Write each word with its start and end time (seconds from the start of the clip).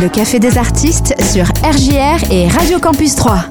Le 0.00 0.08
Café 0.08 0.38
des 0.38 0.56
artistes 0.56 1.14
sur 1.30 1.44
RJR 1.62 2.32
et 2.32 2.48
Radio 2.48 2.78
Campus 2.78 3.16
3. 3.16 3.44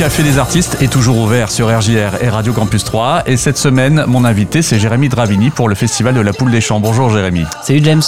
Café 0.00 0.22
des 0.22 0.38
artistes 0.38 0.78
est 0.80 0.90
toujours 0.90 1.18
ouvert 1.18 1.50
sur 1.50 1.66
RJR 1.66 2.22
et 2.22 2.30
Radio 2.30 2.54
Campus 2.54 2.84
3. 2.84 3.24
Et 3.26 3.36
cette 3.36 3.58
semaine, 3.58 4.04
mon 4.06 4.24
invité, 4.24 4.62
c'est 4.62 4.78
Jérémy 4.78 5.10
Dravini 5.10 5.50
pour 5.50 5.68
le 5.68 5.74
Festival 5.74 6.14
de 6.14 6.20
la 6.20 6.32
Poule 6.32 6.50
des 6.50 6.62
Champs. 6.62 6.80
Bonjour 6.80 7.10
Jérémy. 7.10 7.44
Salut 7.62 7.82
James. 7.84 8.00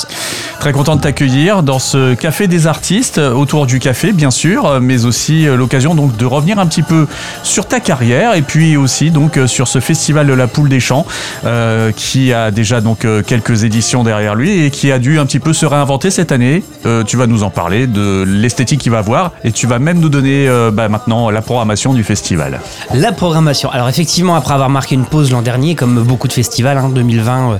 Très 0.59 0.73
content 0.73 0.96
de 0.96 1.02
t'accueillir 1.02 1.62
dans 1.62 1.78
ce 1.78 2.15
Café 2.15 2.46
des 2.46 2.66
artistes, 2.66 3.18
autour 3.18 3.66
du 3.66 3.78
café 3.78 4.12
bien 4.12 4.30
sûr, 4.30 4.80
mais 4.80 5.05
aussi 5.05 5.46
euh, 5.46 5.55
l'occasion 5.55 5.95
donc 5.95 6.16
de 6.16 6.24
revenir 6.24 6.59
un 6.59 6.66
petit 6.66 6.82
peu 6.82 7.06
sur 7.42 7.66
ta 7.66 7.78
carrière 7.78 8.37
et 8.37 8.43
puis 8.43 8.79
aussi 8.79 9.10
donc 9.10 9.37
euh, 9.37 9.46
sur 9.46 9.68
ce 9.68 9.79
Festival 9.79 10.27
de 10.27 10.32
la 10.32 10.46
Poule 10.46 10.70
des 10.70 10.80
Champs 10.80 11.04
euh, 11.45 11.93
qui 11.93 12.32
a 12.32 12.51
déjà 12.51 12.80
donc 12.80 13.06
quelques 13.27 13.65
éditions 13.65 14.02
derrière 14.02 14.34
lui 14.34 14.65
et 14.65 14.70
qui 14.70 14.90
a 14.90 14.98
dû 14.98 15.18
un 15.18 15.27
petit 15.27 15.40
peu 15.40 15.52
se 15.52 15.66
réinventer 15.66 16.10
cette 16.10 16.32
année. 16.32 16.62
Euh, 16.84 17.04
tu 17.04 17.16
vas 17.16 17.27
nous 17.27 17.45
en 17.45 17.51
parler 17.51 17.87
de 17.87 18.24
l'esthétique 18.27 18.80
qu'il 18.80 18.90
va 18.90 18.98
avoir 18.98 19.32
et 19.45 19.52
tu 19.52 19.66
vas 19.66 19.79
même 19.79 20.01
nous 20.01 20.09
donner 20.09 20.48
euh, 20.48 20.70
bah, 20.73 20.88
maintenant 20.88 21.30
la 21.30 21.43
programmation 21.43 21.81
du 21.92 22.04
festival. 22.04 22.60
La 22.95 23.10
programmation. 23.12 23.68
Alors 23.70 23.88
effectivement, 23.88 24.36
après 24.36 24.54
avoir 24.54 24.70
marqué 24.70 24.95
une 24.95 25.04
pause 25.04 25.30
l'an 25.32 25.42
dernier, 25.42 25.74
comme 25.74 26.02
beaucoup 26.04 26.28
de 26.28 26.32
festivals, 26.32 26.78
hein, 26.78 26.88
2020, 26.88 27.52
euh, 27.52 27.56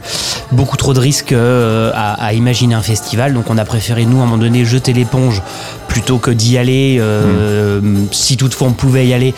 beaucoup 0.53 0.77
trop 0.77 0.95
de 0.95 1.01
risques 1.01 1.33
euh, 1.33 1.91
à, 1.95 2.25
à 2.25 2.33
imaginer 2.33 2.75
un 2.77 2.83
festival. 2.83 3.35
Donc 3.35 3.47
on 3.51 3.59
a 3.59 3.65
préféré, 3.65 4.05
nous, 4.07 4.19
à 4.21 4.23
un 4.23 4.27
moment 4.27 4.39
donné, 4.39 4.65
jeter 4.65 4.93
l'éponge 4.93 5.43
plutôt 5.89 6.19
que 6.19 6.31
d'y 6.31 6.57
aller, 6.57 6.97
euh, 7.01 7.81
si 8.13 8.37
toutefois 8.39 8.69
on 8.69 8.73
pouvait 8.73 9.07
y 9.07 9.13
aller, 9.13 9.35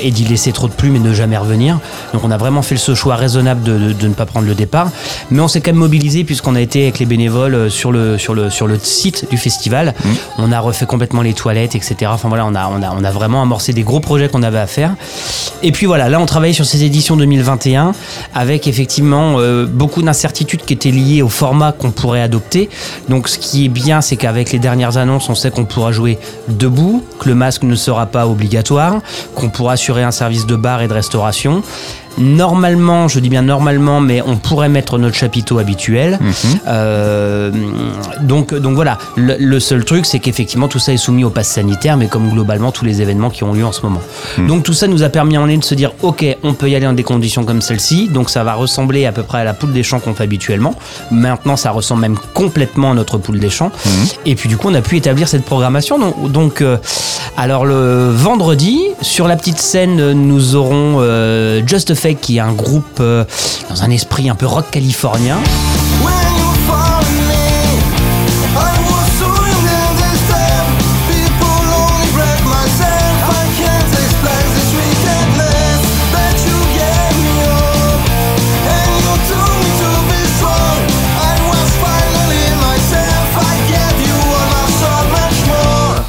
et 0.00 0.10
d'y 0.10 0.24
laisser 0.24 0.52
trop 0.52 0.66
de 0.68 0.72
plumes 0.72 0.96
et 0.96 0.98
ne 0.98 1.12
jamais 1.12 1.36
revenir. 1.36 1.78
Donc 2.14 2.24
on 2.24 2.30
a 2.30 2.36
vraiment 2.38 2.62
fait 2.62 2.76
ce 2.78 2.94
choix 2.94 3.16
raisonnable 3.16 3.62
de, 3.62 3.76
de- 3.78 3.92
de 3.92 4.08
ne 4.08 4.14
pas 4.14 4.24
prendre 4.26 4.46
le 4.46 4.54
départ. 4.54 4.88
Mais 5.30 5.40
on 5.40 5.48
s'est 5.48 5.60
quand 5.60 5.72
même 5.72 5.80
mobilisé 5.80 6.24
puisqu'on 6.24 6.54
a 6.54 6.60
été 6.60 6.82
avec 6.84 6.98
les 7.00 7.06
bénévoles 7.06 7.70
sur 7.70 7.92
le, 7.92 8.16
sur 8.18 8.34
le, 8.34 8.48
sur 8.50 8.66
le 8.66 8.78
site 8.78 9.26
du 9.30 9.36
festival. 9.36 9.94
On 10.38 10.52
a 10.52 10.60
refait 10.60 10.86
complètement 10.86 11.22
les 11.22 11.34
toilettes, 11.34 11.74
etc. 11.74 11.96
Enfin 12.08 12.28
voilà, 12.28 12.46
on 12.46 12.54
a, 12.54 12.66
on 12.68 12.82
a, 12.82 12.90
on 12.98 13.04
a 13.04 13.10
vraiment 13.10 13.42
amorcé 13.42 13.72
des 13.72 13.82
gros 13.82 14.00
projets 14.00 14.19
qu'on 14.28 14.42
avait 14.42 14.58
à 14.58 14.66
faire. 14.66 14.94
Et 15.62 15.72
puis 15.72 15.86
voilà, 15.86 16.08
là 16.08 16.20
on 16.20 16.26
travaille 16.26 16.54
sur 16.54 16.64
ces 16.64 16.84
éditions 16.84 17.16
2021 17.16 17.92
avec 18.34 18.66
effectivement 18.66 19.36
euh, 19.38 19.66
beaucoup 19.66 20.02
d'incertitudes 20.02 20.62
qui 20.62 20.74
étaient 20.74 20.90
liées 20.90 21.22
au 21.22 21.28
format 21.28 21.72
qu'on 21.72 21.90
pourrait 21.90 22.22
adopter. 22.22 22.68
Donc 23.08 23.28
ce 23.28 23.38
qui 23.38 23.66
est 23.66 23.68
bien, 23.68 24.00
c'est 24.00 24.16
qu'avec 24.16 24.52
les 24.52 24.58
dernières 24.58 24.96
annonces, 24.96 25.28
on 25.28 25.34
sait 25.34 25.50
qu'on 25.50 25.64
pourra 25.64 25.92
jouer 25.92 26.18
debout, 26.48 27.04
que 27.18 27.28
le 27.28 27.34
masque 27.34 27.62
ne 27.62 27.74
sera 27.74 28.06
pas 28.06 28.26
obligatoire, 28.26 29.00
qu'on 29.34 29.50
pourra 29.50 29.72
assurer 29.74 30.02
un 30.02 30.10
service 30.10 30.46
de 30.46 30.56
bar 30.56 30.82
et 30.82 30.88
de 30.88 30.94
restauration. 30.94 31.62
Normalement, 32.18 33.08
je 33.08 33.20
dis 33.20 33.28
bien 33.28 33.42
normalement, 33.42 34.00
mais 34.00 34.22
on 34.26 34.36
pourrait 34.36 34.68
mettre 34.68 34.98
notre 34.98 35.16
chapiteau 35.16 35.58
habituel. 35.58 36.18
Euh, 36.66 37.50
donc, 38.20 38.54
donc 38.54 38.74
voilà, 38.74 38.98
le, 39.16 39.36
le 39.38 39.60
seul 39.60 39.84
truc, 39.84 40.06
c'est 40.06 40.18
qu'effectivement 40.18 40.68
tout 40.68 40.78
ça 40.78 40.92
est 40.92 40.96
soumis 40.96 41.24
au 41.24 41.30
pass 41.30 41.48
sanitaire, 41.48 41.96
mais 41.96 42.06
comme 42.08 42.28
globalement 42.30 42.72
tous 42.72 42.84
les 42.84 43.02
événements 43.02 43.30
qui 43.30 43.44
ont 43.44 43.52
lieu 43.52 43.64
en 43.64 43.72
ce 43.72 43.82
moment. 43.82 44.00
Donc 44.48 44.62
tout 44.62 44.74
ça 44.74 44.86
nous 44.86 45.02
a 45.02 45.08
permis 45.08 45.38
en 45.38 45.46
ligne 45.46 45.60
de 45.60 45.64
se 45.64 45.74
dire, 45.74 45.92
ok, 46.02 46.24
on 46.42 46.54
peut 46.54 46.68
y 46.68 46.74
aller 46.74 46.86
dans 46.86 46.92
des 46.92 47.02
conditions 47.02 47.44
comme 47.44 47.60
celle-ci, 47.62 48.08
donc 48.08 48.30
ça 48.30 48.44
va 48.44 48.54
ressembler 48.54 49.06
à 49.06 49.12
peu 49.12 49.22
près 49.22 49.40
à 49.40 49.44
la 49.44 49.54
poule 49.54 49.72
des 49.72 49.82
champs 49.82 50.00
qu'on 50.00 50.14
fait 50.14 50.24
habituellement. 50.24 50.74
Maintenant, 51.10 51.56
ça 51.56 51.70
ressemble 51.70 52.02
même 52.02 52.18
complètement 52.34 52.92
à 52.92 52.94
notre 52.94 53.18
poule 53.18 53.38
des 53.38 53.50
champs. 53.50 53.70
Et 54.26 54.34
puis 54.34 54.48
du 54.48 54.56
coup, 54.56 54.68
on 54.70 54.74
a 54.74 54.82
pu 54.82 54.96
établir 54.96 55.28
cette 55.28 55.44
programmation. 55.44 55.98
Donc, 55.98 56.30
donc, 56.30 56.60
euh, 56.62 56.76
alors 57.36 57.64
le 57.66 58.10
vendredi, 58.10 58.80
sur 59.02 59.28
la 59.28 59.36
petite 59.36 59.58
scène, 59.58 60.12
nous 60.12 60.54
aurons 60.56 60.96
euh, 61.00 61.62
Just 61.66 61.90
a 61.90 61.94
Qui 62.00 62.38
est 62.38 62.40
un 62.40 62.52
groupe 62.52 62.98
euh, 63.00 63.24
dans 63.68 63.82
un 63.82 63.90
esprit 63.90 64.30
un 64.30 64.34
peu 64.34 64.46
rock 64.46 64.70
californien. 64.70 65.36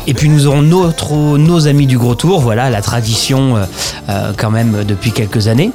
Et 0.07 0.13
puis 0.13 0.29
nous 0.29 0.47
aurons 0.47 0.62
notre, 0.62 1.13
nos 1.38 1.67
amis 1.67 1.85
du 1.88 1.97
Gros 1.97 2.16
Tour, 2.16 2.41
voilà 2.41 2.69
la 2.69 2.81
tradition 2.81 3.56
euh, 3.57 3.63
euh, 4.09 4.31
quand 4.35 4.50
même 4.51 4.84
depuis 4.88 5.12
quelques 5.12 5.47
années. 5.47 5.72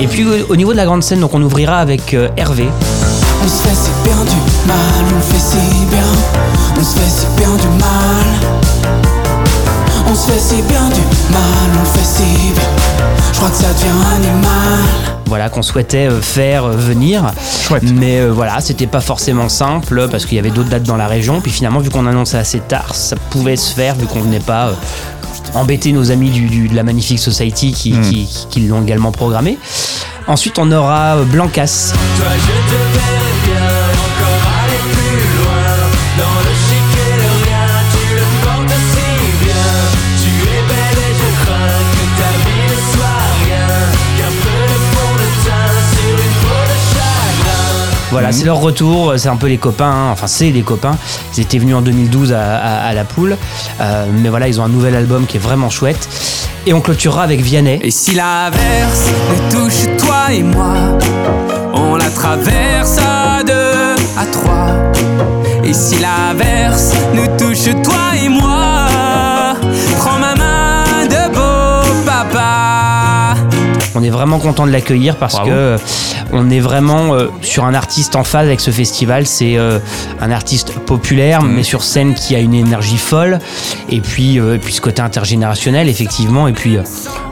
Et 0.00 0.06
puis 0.08 0.24
au- 0.24 0.52
au 0.52 0.56
niveau 0.56 0.72
de 0.72 0.76
la 0.76 0.84
grande 0.84 1.02
scène, 1.02 1.20
donc 1.20 1.32
on 1.34 1.42
ouvrira 1.42 1.78
avec 1.78 2.12
euh, 2.14 2.28
Hervé. 2.36 2.68
On 3.46 3.48
se 3.48 3.62
fait 3.62 3.74
si 3.76 3.90
bien 4.04 4.24
du 4.24 4.36
mal, 4.66 5.04
on 5.12 5.14
le 5.14 5.22
fait 5.22 5.38
si 5.38 5.86
bien. 5.86 6.02
On 6.76 6.82
se 6.82 6.98
fait 6.98 7.08
si 7.08 7.26
bien 7.36 7.54
du 7.54 7.68
mal. 7.78 8.26
On 10.08 10.14
se 10.14 10.30
fait 10.32 10.38
si 10.40 10.62
bien 10.62 10.88
du 10.88 11.00
mal, 11.30 11.70
on 11.76 11.80
le 11.80 11.86
fait 11.86 12.04
si 12.04 12.52
bien. 12.52 12.62
Je 13.32 13.36
crois 13.38 13.50
que 13.50 13.56
ça 13.56 13.68
devient 13.72 14.14
animal. 14.16 14.80
voilà 15.26 15.48
qu'on 15.48 15.62
souhaitait 15.62 16.08
euh, 16.10 16.20
faire 16.20 16.64
euh, 16.64 16.72
venir. 16.72 17.22
Chouette. 17.66 17.84
Mais 17.94 18.18
euh, 18.20 18.30
voilà, 18.32 18.60
c'était 18.60 18.86
pas 18.88 19.00
forcément 19.00 19.48
simple 19.48 20.08
parce 20.10 20.26
qu'il 20.26 20.36
y 20.36 20.38
avait 20.40 20.50
d'autres 20.50 20.68
dates 20.70 20.82
dans 20.84 20.96
la 20.96 21.06
région. 21.06 21.40
Puis 21.40 21.52
finalement, 21.52 21.78
vu 21.80 21.90
qu'on 21.90 22.06
annonçait 22.06 22.38
assez 22.38 22.60
tard, 22.60 22.94
ça 22.94 23.14
pouvait 23.30 23.56
se 23.56 23.72
faire 23.74 23.94
vu 23.94 24.06
qu'on 24.06 24.20
venait 24.22 24.40
pas 24.40 24.68
euh, 24.68 24.72
embêter 25.54 25.92
nos 25.92 26.10
amis 26.10 26.30
du, 26.30 26.46
du- 26.46 26.68
de 26.68 26.74
la 26.74 26.82
Magnifique 26.82 27.18
Society 27.20 27.72
qui, 27.72 27.92
qui- 28.00 28.28
qui 28.50 28.60
l'ont 28.66 28.82
également 28.82 29.12
programmé. 29.12 29.56
Ensuite, 30.28 30.58
on 30.58 30.72
aura 30.72 31.16
Blancas. 31.30 31.92
Toi, 32.16 32.26
je 32.34 32.46
te 32.46 33.35
Voilà, 48.16 48.32
c'est 48.32 48.44
leur 48.46 48.60
retour. 48.60 49.14
C'est 49.18 49.28
un 49.28 49.36
peu 49.36 49.46
les 49.46 49.58
copains. 49.58 49.90
hein. 49.90 50.10
Enfin, 50.12 50.26
c'est 50.26 50.50
les 50.50 50.62
copains. 50.62 50.96
Ils 51.36 51.40
étaient 51.42 51.58
venus 51.58 51.74
en 51.74 51.82
2012 51.82 52.32
à, 52.32 52.56
à- 52.56 52.86
à 52.88 52.92
la 52.94 53.04
poule. 53.04 53.36
Euh, 53.80 54.06
mais 54.22 54.28
voilà, 54.30 54.48
ils 54.48 54.58
ont 54.60 54.64
un 54.64 54.68
nouvel 54.70 54.94
album 54.96 55.26
qui 55.26 55.36
est 55.36 55.40
vraiment 55.40 55.68
chouette. 55.70 56.08
Et 56.66 56.72
on 56.72 56.80
clôturera 56.80 57.22
avec 57.22 57.40
Vianney. 57.42 57.78
Et 57.82 57.90
si 57.90 58.14
l'averse 58.14 59.04
nous 59.30 59.58
touche 59.58 59.96
toi 59.98 60.32
et 60.32 60.42
moi, 60.42 60.74
on 61.74 61.96
la 61.96 62.08
traverse 62.10 62.96
à 62.98 63.42
deux, 63.44 63.94
à 64.18 64.24
trois. 64.32 64.72
Et 65.62 65.72
si 65.74 65.96
l'averse 65.98 66.92
nous 67.14 67.26
touche 67.36 67.64
toi 67.84 67.94
et 68.24 68.28
moi, 68.28 68.86
prends 69.98 70.15
On 73.96 74.02
est 74.02 74.10
vraiment 74.10 74.38
content 74.38 74.66
de 74.66 74.72
l'accueillir 74.72 75.16
parce 75.16 75.34
Bravo. 75.34 75.50
que 75.50 75.76
on 76.32 76.50
est 76.50 76.60
vraiment 76.60 77.14
euh, 77.14 77.28
sur 77.40 77.64
un 77.64 77.72
artiste 77.74 78.14
en 78.16 78.24
phase 78.24 78.46
avec 78.46 78.60
ce 78.60 78.70
festival. 78.70 79.26
C'est 79.26 79.56
euh, 79.56 79.78
un 80.20 80.30
artiste 80.30 80.72
populaire, 80.80 81.42
Mhm. 81.42 81.52
mais 81.56 81.62
sur 81.62 81.82
scène 81.82 82.14
qui 82.14 82.34
a 82.36 82.40
une 82.40 82.54
énergie 82.54 82.98
folle. 82.98 83.38
Et 83.88 84.00
puis, 84.00 84.38
euh, 84.38 84.56
et 84.56 84.58
puis 84.58 84.72
ce 84.72 84.80
côté 84.80 85.00
intergénérationnel, 85.02 85.88
effectivement. 85.88 86.46
Et 86.48 86.52
puis, 86.52 86.76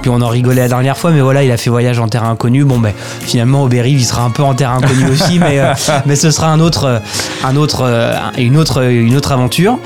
puis 0.00 0.11
on 0.11 0.20
en 0.22 0.28
rigolait 0.28 0.62
la 0.62 0.69
dernière 0.69 0.96
fois, 0.96 1.11
mais 1.11 1.20
voilà, 1.20 1.43
il 1.44 1.50
a 1.52 1.56
fait 1.56 1.70
voyage 1.70 1.99
en 1.99 2.08
terrain 2.08 2.31
inconnu. 2.31 2.64
Bon, 2.64 2.78
ben 2.78 2.93
finalement, 3.20 3.62
au 3.64 3.69
Berry, 3.69 3.93
il 3.93 4.05
sera 4.05 4.22
un 4.22 4.31
peu 4.31 4.43
en 4.43 4.55
terrain 4.55 4.78
inconnu 4.78 5.11
aussi, 5.11 5.38
mais, 5.40 5.61
mais 6.06 6.16
ce 6.16 6.31
sera 6.31 6.49
un 6.49 6.61
autre, 6.61 7.02
un 7.44 7.56
autre, 7.56 7.84
une 8.38 8.56
autre, 8.56 8.82
une 8.84 9.16
autre 9.16 9.32
aventure. 9.32 9.78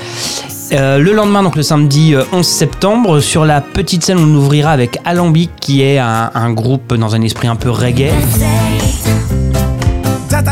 Euh, 0.71 0.99
le 0.99 1.13
lendemain, 1.13 1.41
donc 1.41 1.55
le 1.55 1.63
samedi 1.63 2.13
euh, 2.13 2.23
11 2.31 2.45
septembre, 2.45 3.19
sur 3.21 3.43
la 3.45 3.59
petite 3.61 4.03
scène, 4.03 4.19
on 4.19 4.35
ouvrira 4.35 4.71
avec 4.71 4.99
Alambic, 5.03 5.49
qui 5.59 5.81
est 5.81 5.97
un, 5.97 6.29
un 6.33 6.51
groupe 6.53 6.93
dans 6.93 7.15
un 7.15 7.21
esprit 7.21 7.47
un 7.47 7.55
peu 7.55 7.71
reggae. 7.71 8.11
That 10.29 10.43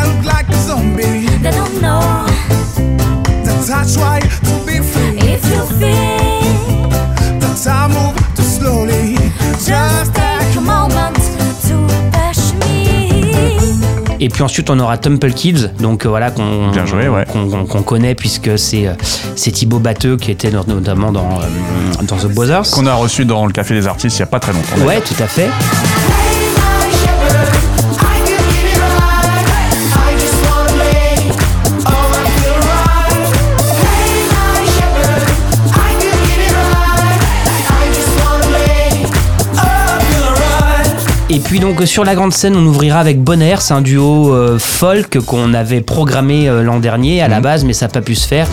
Et 14.27 14.29
puis 14.29 14.44
ensuite, 14.44 14.69
on 14.69 14.77
aura 14.79 14.97
Temple 14.97 15.31
Kids, 15.31 15.69
donc 15.79 16.06
euh, 16.06 16.09
voilà, 16.09 16.31
qu'on 16.31 16.69
ouais. 16.74 17.83
connaît 17.85 18.13
puisque 18.13 18.59
c'est 18.59 18.85
euh, 18.85 18.94
c'est 19.38 19.51
Thibaut 19.51 19.79
Batteux 19.79 20.18
qui 20.18 20.31
était 20.31 20.51
notamment 20.51 21.13
dans, 21.13 21.39
euh, 21.39 22.03
dans 22.03 22.18
The 22.18 22.27
Brothers. 22.33 22.69
Qu'on 22.71 22.88
a 22.88 22.94
reçu 22.94 23.24
dans 23.24 23.45
le 23.45 23.53
Café 23.53 23.74
des 23.74 23.88
Artistes 23.88 24.18
il 24.18 24.21
n'y 24.21 24.24
a 24.24 24.27
pas 24.27 24.41
très 24.41 24.51
longtemps. 24.51 24.85
Ouais, 24.85 25.00
tout 25.00 25.24
à 25.24 25.27
fait. 25.27 25.47
Et 41.29 41.39
puis 41.39 41.59
donc 41.59 41.81
sur 41.85 42.06
la 42.06 42.15
grande 42.15 42.33
scène, 42.33 42.56
on 42.56 42.65
ouvrira 42.65 43.00
avec 43.00 43.21
Bonaire, 43.21 43.62
c'est 43.62 43.74
un 43.74 43.81
duo 43.81 44.33
euh, 44.33 44.57
folk 44.57 45.19
qu'on 45.19 45.53
avait 45.53 45.81
programmé 45.81 46.47
euh, 46.47 46.63
l'an 46.63 46.79
dernier 46.79 47.21
à 47.21 47.27
la 47.27 47.41
base, 47.41 47.65
mais 47.65 47.74
ça 47.74 47.88
n'a 47.88 47.91
pas 47.91 48.01
pu 48.01 48.15
se 48.15 48.25
faire. 48.25 48.47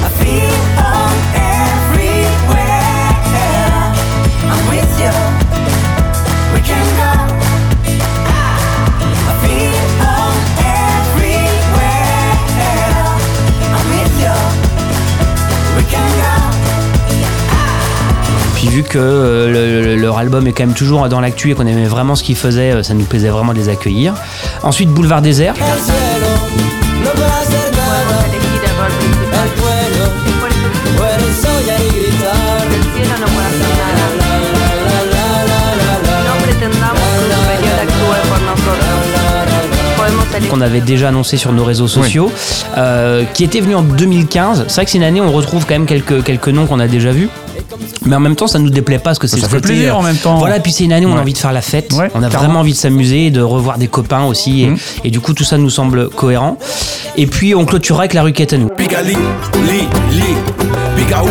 Que 18.84 18.98
euh, 18.98 19.50
le- 19.50 19.82
le- 19.94 19.96
leur 20.00 20.18
album 20.18 20.46
est 20.46 20.52
quand 20.52 20.64
même 20.66 20.74
toujours 20.74 21.08
dans 21.08 21.20
l'actu 21.20 21.50
et 21.50 21.54
qu'on 21.54 21.66
aimait 21.66 21.86
vraiment 21.86 22.14
ce 22.14 22.22
qu'ils 22.22 22.36
faisaient, 22.36 22.72
euh, 22.72 22.82
ça 22.82 22.94
nous 22.94 23.04
plaisait 23.04 23.28
vraiment 23.30 23.52
de 23.52 23.58
les 23.58 23.68
accueillir. 23.68 24.14
Ensuite 24.62 24.88
Boulevard 24.90 25.22
Désert. 25.22 25.54
qu'on 40.50 40.60
avait 40.60 40.80
déjà 40.80 41.08
annoncé 41.08 41.36
sur 41.36 41.52
nos 41.52 41.64
réseaux 41.64 41.88
sociaux, 41.88 42.30
euh, 42.76 43.24
qui 43.34 43.44
était 43.44 43.60
venu 43.60 43.74
en 43.74 43.82
2015. 43.82 44.64
C'est 44.68 44.74
vrai 44.74 44.84
que 44.84 44.90
c'est 44.90 44.98
une 44.98 45.04
année 45.04 45.20
où 45.20 45.24
on 45.24 45.32
retrouve 45.32 45.64
quand 45.66 45.74
même 45.74 45.86
quelques, 45.86 46.22
quelques 46.22 46.48
noms 46.48 46.66
qu'on 46.66 46.80
a 46.80 46.86
déjà 46.88 47.10
vus. 47.12 47.28
Mais 48.06 48.16
en 48.16 48.20
même 48.20 48.36
temps, 48.36 48.46
ça 48.46 48.58
nous 48.58 48.68
déplaît 48.70 48.98
pas 48.98 49.04
parce 49.10 49.18
que 49.18 49.26
c'est 49.26 49.38
Ça 49.40 49.48
fait 49.48 49.56
côté, 49.56 49.68
plaisir 49.68 49.94
euh, 49.94 49.98
en 49.98 50.02
même 50.02 50.16
temps. 50.16 50.36
Voilà, 50.38 50.60
puis 50.60 50.72
c'est 50.72 50.84
une 50.84 50.92
année 50.92 51.06
où 51.06 51.10
on 51.10 51.16
a 51.16 51.20
envie 51.20 51.32
de 51.32 51.38
faire 51.38 51.52
la 51.52 51.62
fête. 51.62 51.90
Ouais, 51.92 52.10
on 52.14 52.22
a 52.22 52.28
carrément. 52.28 52.38
vraiment 52.38 52.60
envie 52.60 52.72
de 52.72 52.76
s'amuser, 52.76 53.30
de 53.30 53.40
revoir 53.40 53.78
des 53.78 53.88
copains 53.88 54.24
aussi. 54.24 54.62
Et, 54.64 54.66
Mhm. 54.66 54.76
et 55.04 55.10
du 55.10 55.20
coup, 55.20 55.32
tout 55.34 55.44
ça 55.44 55.56
nous 55.56 55.70
semble 55.70 56.10
cohérent. 56.10 56.58
Et 57.16 57.26
puis, 57.26 57.54
on 57.54 57.64
clôturera 57.64 58.02
avec 58.02 58.12
la 58.14 58.22
ruquette 58.22 58.52
à 58.52 58.58
nous. 58.58 58.68
Li, 59.66 59.88
li, 60.12 60.34
ou, 61.22 61.26
ou, 61.26 61.30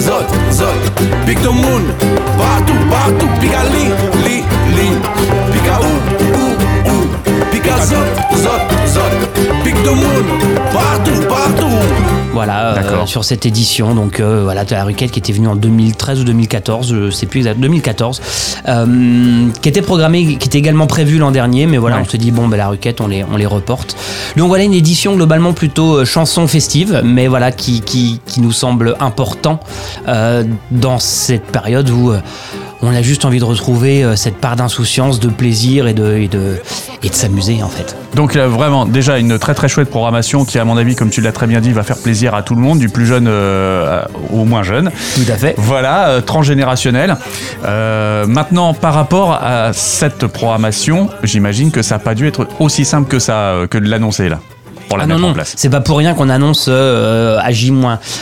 zot, 0.00 0.26
zot, 0.50 0.64
pique 1.26 1.40
tout 1.42 1.48
le 1.52 1.54
monde, 1.54 1.82
partout, 2.38 2.78
partout, 2.90 3.28
pica 3.40 3.62
li, 3.64 3.84
li, 4.24 4.36
li, 4.76 4.88
pica 5.52 5.76
ou, 5.80 5.94
ou, 6.24 6.28
ou, 6.90 6.92
pica 7.50 7.76
zot, 7.84 8.08
zot, 8.36 8.62
zot, 8.86 9.14
pique 9.64 9.80
tout 9.82 9.90
le 9.90 9.96
monde, 9.96 10.30
partout, 10.72 11.20
partout. 11.28 11.76
Voilà, 12.32 12.76
euh, 12.78 13.06
sur 13.06 13.24
cette 13.24 13.44
édition. 13.44 13.94
Donc 13.94 14.18
euh, 14.20 14.40
voilà, 14.42 14.64
la 14.70 14.84
Ruquette 14.84 15.10
qui 15.10 15.18
était 15.18 15.32
venue 15.32 15.48
en 15.48 15.56
2013 15.56 16.20
ou 16.20 16.24
2014, 16.24 16.88
je 16.94 17.10
sais 17.10 17.26
plus 17.26 17.40
exact, 17.40 17.60
2014, 17.60 18.22
euh, 18.68 19.48
qui 19.60 19.68
était 19.68 19.82
programmée, 19.82 20.36
qui 20.36 20.48
était 20.48 20.58
également 20.58 20.86
prévue 20.86 21.18
l'an 21.18 21.30
dernier, 21.30 21.66
mais 21.66 21.76
voilà, 21.78 21.96
Ouais. 21.96 22.02
on 22.06 22.10
se 22.10 22.16
dit 22.16 22.30
bon, 22.30 22.48
ben 22.48 22.56
la 22.56 22.68
Ruquette, 22.68 23.00
on 23.02 23.06
les, 23.08 23.22
on 23.24 23.36
les 23.36 23.44
reporte. 23.46 23.94
Donc 24.36 24.48
voilà 24.48 24.64
une 24.64 24.72
édition 24.72 25.14
globalement 25.14 25.52
plutôt 25.52 25.96
euh, 25.98 26.04
chanson 26.06 26.46
festive, 26.48 27.02
mais 27.04 27.28
voilà 27.28 27.52
qui, 27.52 27.82
qui, 27.82 28.20
qui 28.26 28.40
nous 28.40 28.52
semble 28.52 28.96
important 29.00 29.60
euh, 30.08 30.42
dans 30.70 30.98
cette 30.98 31.44
période 31.44 31.90
où 31.90 32.12
euh, 32.12 32.20
on 32.82 32.94
a 32.94 33.02
juste 33.02 33.24
envie 33.24 33.38
de 33.38 33.44
retrouver 33.44 34.04
euh, 34.04 34.16
cette 34.16 34.36
part 34.36 34.56
d'insouciance, 34.56 35.20
de 35.20 35.28
plaisir 35.28 35.86
et 35.86 35.94
de, 35.94 36.16
et 36.16 36.28
de, 36.28 36.56
et 37.02 37.08
de 37.08 37.14
s'amuser 37.14 37.62
en 37.62 37.68
fait. 37.68 37.96
Donc 38.14 38.34
là, 38.34 38.46
vraiment, 38.46 38.84
déjà 38.84 39.18
une 39.18 39.38
très 39.38 39.54
très 39.54 39.68
chouette 39.68 39.88
programmation 39.88 40.44
qui, 40.44 40.58
à 40.58 40.64
mon 40.64 40.76
avis, 40.76 40.94
comme 40.94 41.10
tu 41.10 41.20
l'as 41.20 41.32
très 41.32 41.46
bien 41.46 41.60
dit, 41.60 41.72
va 41.72 41.82
faire 41.82 41.96
plaisir 41.96 42.34
à 42.34 42.42
tout 42.42 42.54
le 42.54 42.60
monde, 42.60 42.78
du 42.78 42.88
plus 42.88 43.06
jeune 43.06 43.26
euh, 43.28 44.02
au 44.32 44.44
moins 44.44 44.62
jeune. 44.62 44.90
Tout 45.14 45.32
à 45.32 45.36
fait. 45.36 45.54
Voilà, 45.56 46.08
euh, 46.08 46.20
transgénérationnel. 46.20 47.16
Euh, 47.64 48.26
maintenant, 48.26 48.74
par 48.74 48.94
rapport 48.94 49.32
à 49.32 49.72
cette 49.72 50.26
programmation, 50.26 51.08
j'imagine 51.22 51.70
que 51.70 51.82
ça 51.82 51.94
n'a 51.94 51.98
pas 52.00 52.14
dû 52.14 52.26
être 52.26 52.46
aussi 52.58 52.84
simple 52.84 53.08
que 53.08 53.18
ça, 53.18 53.54
que 53.70 53.78
de 53.78 53.88
l'annoncer 53.88 54.28
là, 54.28 54.40
pour 54.92 54.98
la 54.98 55.04
Ah 55.04 55.18
non, 55.18 55.30
en 55.30 55.32
place. 55.32 55.54
c'est 55.56 55.70
pas 55.70 55.80
pour 55.80 55.98
rien 55.98 56.14
qu'on 56.14 56.28
annonce 56.28 56.66
euh, 56.68 57.38
à 57.42 57.50
J-. 57.52 57.72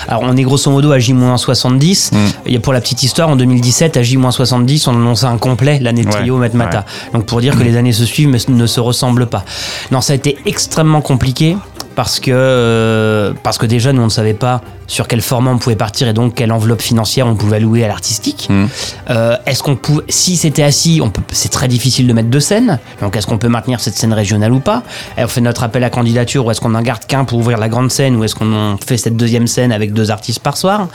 Alors 0.08 0.22
on 0.22 0.36
est 0.36 0.42
grosso 0.42 0.70
modo 0.70 0.92
à 0.92 0.98
J-70. 0.98 2.14
Mm. 2.14 2.18
Il 2.46 2.52
y 2.52 2.56
a 2.56 2.60
pour 2.60 2.72
la 2.72 2.80
petite 2.80 3.02
histoire, 3.02 3.28
en 3.28 3.36
2017, 3.36 3.96
à 3.96 4.02
J-70, 4.02 4.88
on 4.88 4.92
annonçait 4.92 5.26
un 5.26 5.38
complet, 5.38 5.78
l'année 5.80 6.02
de 6.02 6.08
Ouais, 6.08 6.20
trio 6.20 6.36
Met 6.36 6.50
Mata. 6.54 6.84
Donc 7.12 7.26
pour 7.26 7.40
dire 7.40 7.56
que 7.56 7.62
les 7.62 7.76
années 7.76 7.92
se 7.92 8.04
suivent 8.04 8.28
mais 8.28 8.38
ne 8.48 8.66
se 8.66 8.80
ressemblent 8.80 9.26
pas. 9.26 9.44
Non, 9.90 10.00
ça 10.00 10.12
a 10.12 10.16
été 10.16 10.38
extrêmement 10.46 11.00
compliqué 11.00 11.56
parce 12.00 12.18
que, 12.18 12.30
euh, 12.32 13.34
parce 13.42 13.58
que 13.58 13.66
déjà 13.66 13.92
nous 13.92 14.00
on 14.00 14.06
ne 14.06 14.10
savait 14.10 14.32
pas 14.32 14.62
sur 14.86 15.06
quel 15.06 15.20
format 15.20 15.50
on 15.50 15.58
pouvait 15.58 15.76
partir 15.76 16.08
et 16.08 16.14
donc 16.14 16.34
quelle 16.34 16.50
enveloppe 16.50 16.80
financière 16.80 17.26
on 17.26 17.36
pouvait 17.36 17.56
allouer 17.56 17.84
à 17.84 17.88
l'artistique. 17.88 18.48
Mm. 18.48 18.64
Euh, 19.10 19.36
est-ce 19.44 19.62
qu'on 19.62 19.76
pouvait, 19.76 20.04
si 20.08 20.38
c'était 20.38 20.62
assis, 20.62 21.00
on 21.02 21.10
peut, 21.10 21.20
c'est 21.30 21.50
très 21.50 21.68
difficile 21.68 22.06
de 22.06 22.12
mettre 22.14 22.30
deux 22.30 22.40
scènes. 22.40 22.78
Donc 23.02 23.16
est-ce 23.16 23.26
qu'on 23.26 23.36
peut 23.36 23.48
maintenir 23.48 23.80
cette 23.80 23.96
scène 23.96 24.14
régionale 24.14 24.54
ou 24.54 24.60
pas? 24.60 24.82
Et 25.18 25.24
On 25.24 25.28
fait 25.28 25.42
notre 25.42 25.62
appel 25.62 25.84
à 25.84 25.90
candidature 25.90 26.46
ou 26.46 26.50
est-ce 26.50 26.62
qu'on 26.62 26.74
en 26.74 26.80
garde 26.80 27.04
qu'un 27.04 27.26
pour 27.26 27.38
ouvrir 27.38 27.58
la 27.58 27.68
grande 27.68 27.90
scène 27.90 28.16
ou 28.16 28.24
est-ce 28.24 28.34
qu'on 28.34 28.78
fait 28.78 28.96
cette 28.96 29.18
deuxième 29.18 29.46
scène 29.46 29.70
avec 29.70 29.92
deux 29.92 30.10
artistes 30.10 30.40
par 30.40 30.56
soir? 30.56 30.88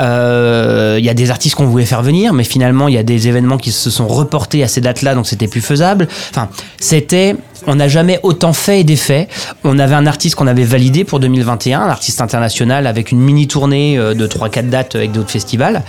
Euh, 0.00 0.96
Il 0.98 1.04
y 1.04 1.08
a 1.08 1.14
des 1.14 1.30
artistes 1.30 1.54
qu'on 1.54 1.66
voulait 1.66 1.86
faire 1.86 2.02
venir, 2.02 2.32
mais 2.32 2.42
finalement 2.42 2.88
il 2.88 2.94
y 2.94 2.98
a 2.98 3.04
des 3.04 3.28
événements 3.28 3.58
qui 3.58 3.70
se 3.70 3.90
sont 3.90 4.08
reportés 4.08 4.64
à 4.64 4.66
ces 4.66 4.80
dates-là, 4.80 5.14
donc 5.14 5.28
c'était 5.28 5.46
plus 5.46 5.60
faisable. 5.60 6.08
Enfin, 6.30 6.48
c'était, 6.80 7.36
on 7.66 7.74
n'a 7.76 7.88
jamais 7.88 8.18
autant 8.22 8.52
fait 8.52 8.80
et 8.80 8.84
défait. 8.84 9.28
On 9.64 9.78
avait 9.78 9.94
un 9.94 10.06
artiste 10.06 10.34
qu'on 10.34 10.46
avait 10.46 10.64
validé 10.64 11.04
pour 11.04 11.20
2021, 11.20 11.80
un 11.80 11.88
artiste 11.88 12.20
international 12.20 12.86
avec 12.86 13.12
une 13.12 13.20
mini 13.20 13.46
tournée 13.48 13.98
euh, 13.98 14.14
de 14.14 14.26
3-4 14.26 14.68
dates 14.68 14.94
avec 14.96 15.12
d'autres 15.12 15.30
festivals. 15.30 15.82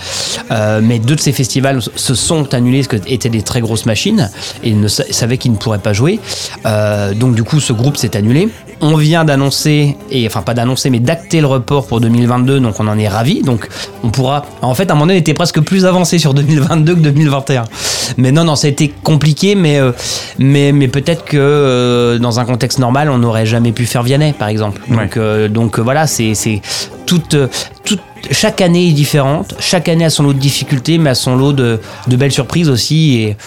Euh, 0.52 0.82
mais 0.84 1.00
deux 1.00 1.16
de 1.16 1.20
ces 1.20 1.32
festivals 1.32 1.82
se 1.96 2.16
sont 2.16 2.54
annulés 2.54 2.84
parce 2.84 3.02
que 3.02 3.10
étaient 3.10 3.30
des 3.30 3.42
très 3.42 3.62
grosses 3.62 3.86
machines 3.86 4.30
et 4.64 4.70
ils 4.70 4.80
ne 4.80 4.88
sa- 4.88 5.12
savaient 5.12 5.38
qu'ils 5.38 5.52
ne 5.52 5.58
pourraient 5.58 5.78
pas 5.80 5.94
jouer. 5.94 6.20
Euh, 6.66 7.14
donc 7.14 7.36
du 7.36 7.44
coup, 7.44 7.60
ce 7.60 7.74
groupe 7.74 7.98
s'est 7.98 8.16
annulé. 8.18 8.50
On 8.82 8.96
vient 8.98 9.24
d'annoncer, 9.24 9.96
et 10.12 10.28
enfin 10.28 10.42
pas 10.42 10.54
d'annoncer, 10.54 10.90
mais 10.90 11.00
d'acter 11.00 11.40
le 11.42 11.48
report 11.48 11.88
pour 11.88 12.02
2022, 12.02 12.60
donc 12.60 12.76
on 12.80 12.88
en 12.88 12.98
est 12.98 13.08
ravis. 13.08 13.42
Donc 13.42 13.68
on 14.04 14.10
pourra. 14.10 14.46
En 14.62 14.74
fait, 14.76 14.90
à 14.90 14.94
un 14.94 14.96
moment 14.96 15.06
donné, 15.08 15.18
on 15.18 15.22
était 15.22 15.34
presque 15.34 15.62
plus 15.62 15.86
avancé 15.86 16.20
sur 16.20 16.34
2022 16.34 16.96
que 16.96 17.00
2021. 17.00 17.64
Mais 18.18 18.32
non, 18.32 18.44
non, 18.44 18.56
ça 18.56 18.68
a 18.68 18.70
été 18.70 18.94
compliqué, 19.04 19.56
mais, 19.56 19.80
mais, 20.38 20.72
mais 20.74 20.88
peut-être 20.90 21.24
que 21.24 21.63
euh, 21.64 22.20
dans 22.20 22.40
un 22.40 22.46
contexte 22.46 22.80
normal, 22.80 23.10
on 23.10 23.18
n'aurait 23.18 23.46
jamais 23.46 23.72
pu 23.72 23.86
faire 23.86 24.04
Vianney, 24.04 24.34
par 24.34 24.48
exemple. 24.48 24.82
Donc, 24.88 25.18
euh, 25.18 25.48
donc 25.48 25.80
euh, 25.80 25.82
voilà, 25.82 26.08
c'est 26.08 26.62
toute, 27.06 27.36
toute, 27.84 28.02
chaque 28.32 28.62
année 28.62 28.90
est 28.90 28.94
différente, 28.94 29.56
chaque 29.60 29.90
année 29.90 30.06
a 30.06 30.10
son 30.10 30.24
lot 30.24 30.34
de 30.34 30.40
difficultés, 30.40 30.98
mais 30.98 31.12
a 31.12 31.16
son 31.16 31.36
lot 31.36 31.54
de, 31.54 31.80
de 32.08 32.16
belles 32.16 32.32
surprises 32.32 32.70
aussi. 32.70 33.22
Et, 33.22 33.38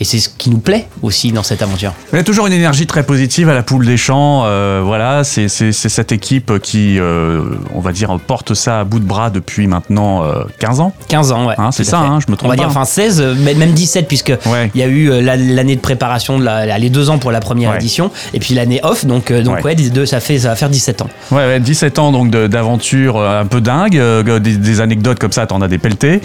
et 0.00 0.04
c'est 0.04 0.18
ce 0.18 0.28
qui 0.28 0.50
nous 0.50 0.58
plaît 0.58 0.86
aussi 1.02 1.32
dans 1.32 1.42
cette 1.42 1.62
aventure. 1.62 1.92
Il 2.12 2.16
y 2.16 2.18
a 2.18 2.24
toujours 2.24 2.46
une 2.46 2.52
énergie 2.52 2.86
très 2.86 3.02
positive 3.02 3.48
à 3.48 3.54
la 3.54 3.62
poule 3.62 3.86
des 3.86 3.96
champs. 3.96 4.42
euh, 4.44 4.80
voilà, 4.84 5.24
c'est 5.24 5.48
cette 5.48 6.12
équipe 6.12 6.58
qui, 6.60 6.98
euh, 6.98 7.42
on 7.74 7.80
va 7.80 7.92
dire, 7.92 8.16
porte 8.26 8.54
ça 8.54 8.80
à 8.80 8.84
bout 8.84 8.98
de 8.98 9.04
bras 9.04 9.30
depuis 9.30 9.66
maintenant 9.66 10.24
euh, 10.24 10.44
15 10.58 10.80
ans. 10.80 10.92
15 11.08 11.32
ans, 11.32 11.46
ouais. 11.46 11.54
Hein, 11.58 11.70
c'est 11.72 11.84
ça, 11.84 11.98
hein, 12.00 12.18
je 12.26 12.30
me 12.30 12.36
trompe 12.36 12.48
On 12.48 12.50
va 12.50 12.56
pas. 12.56 12.62
dire, 12.62 12.68
enfin 12.68 12.84
16, 12.84 13.20
euh, 13.20 13.34
même 13.34 13.72
17, 13.72 14.06
puisque 14.08 14.32
Ouais. 14.46 14.70
il 14.74 14.80
y 14.80 14.84
a 14.84 14.86
eu 14.86 15.20
la- 15.22 15.36
l'année 15.36 15.76
de 15.76 15.80
préparation, 15.80 16.38
de 16.38 16.44
la, 16.44 16.78
les 16.78 16.90
deux 16.90 17.10
ans 17.10 17.18
pour 17.18 17.30
la 17.32 17.40
première 17.40 17.70
Ouais. 17.70 17.76
édition, 17.76 18.10
et 18.32 18.38
puis 18.40 18.54
l'année 18.54 18.80
off, 18.82 19.04
donc, 19.04 19.32
donc 19.32 19.56
Ouais. 19.56 19.62
ouais, 19.62 19.74
des 19.74 19.90
deux, 19.90 20.06
ça, 20.06 20.20
fait, 20.20 20.38
ça 20.38 20.48
va 20.50 20.56
faire 20.56 20.70
17 20.70 21.02
ans. 21.02 21.08
Ouais, 21.30 21.38
ouais, 21.46 21.60
17 21.60 21.98
ans 21.98 22.12
donc 22.12 22.30
d'aventure 22.30 23.20
un 23.20 23.46
peu 23.46 23.60
dingue, 23.60 23.98
des, 24.40 24.56
des 24.56 24.80
anecdotes 24.80 25.18
comme 25.18 25.32
ça, 25.32 25.46
t'en 25.46 25.60
as 25.62 25.68
des 25.68 25.78
pelletés. 25.78 26.20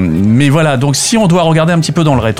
Mais 0.00 0.48
voilà, 0.48 0.76
donc 0.76 0.96
si 0.96 1.16
on 1.16 1.26
doit 1.26 1.42
regarder 1.42 1.72
un 1.72 1.80
petit 1.80 1.92
peu 1.92 2.04
dans 2.04 2.14
le 2.14 2.20
rétro, 2.20 2.37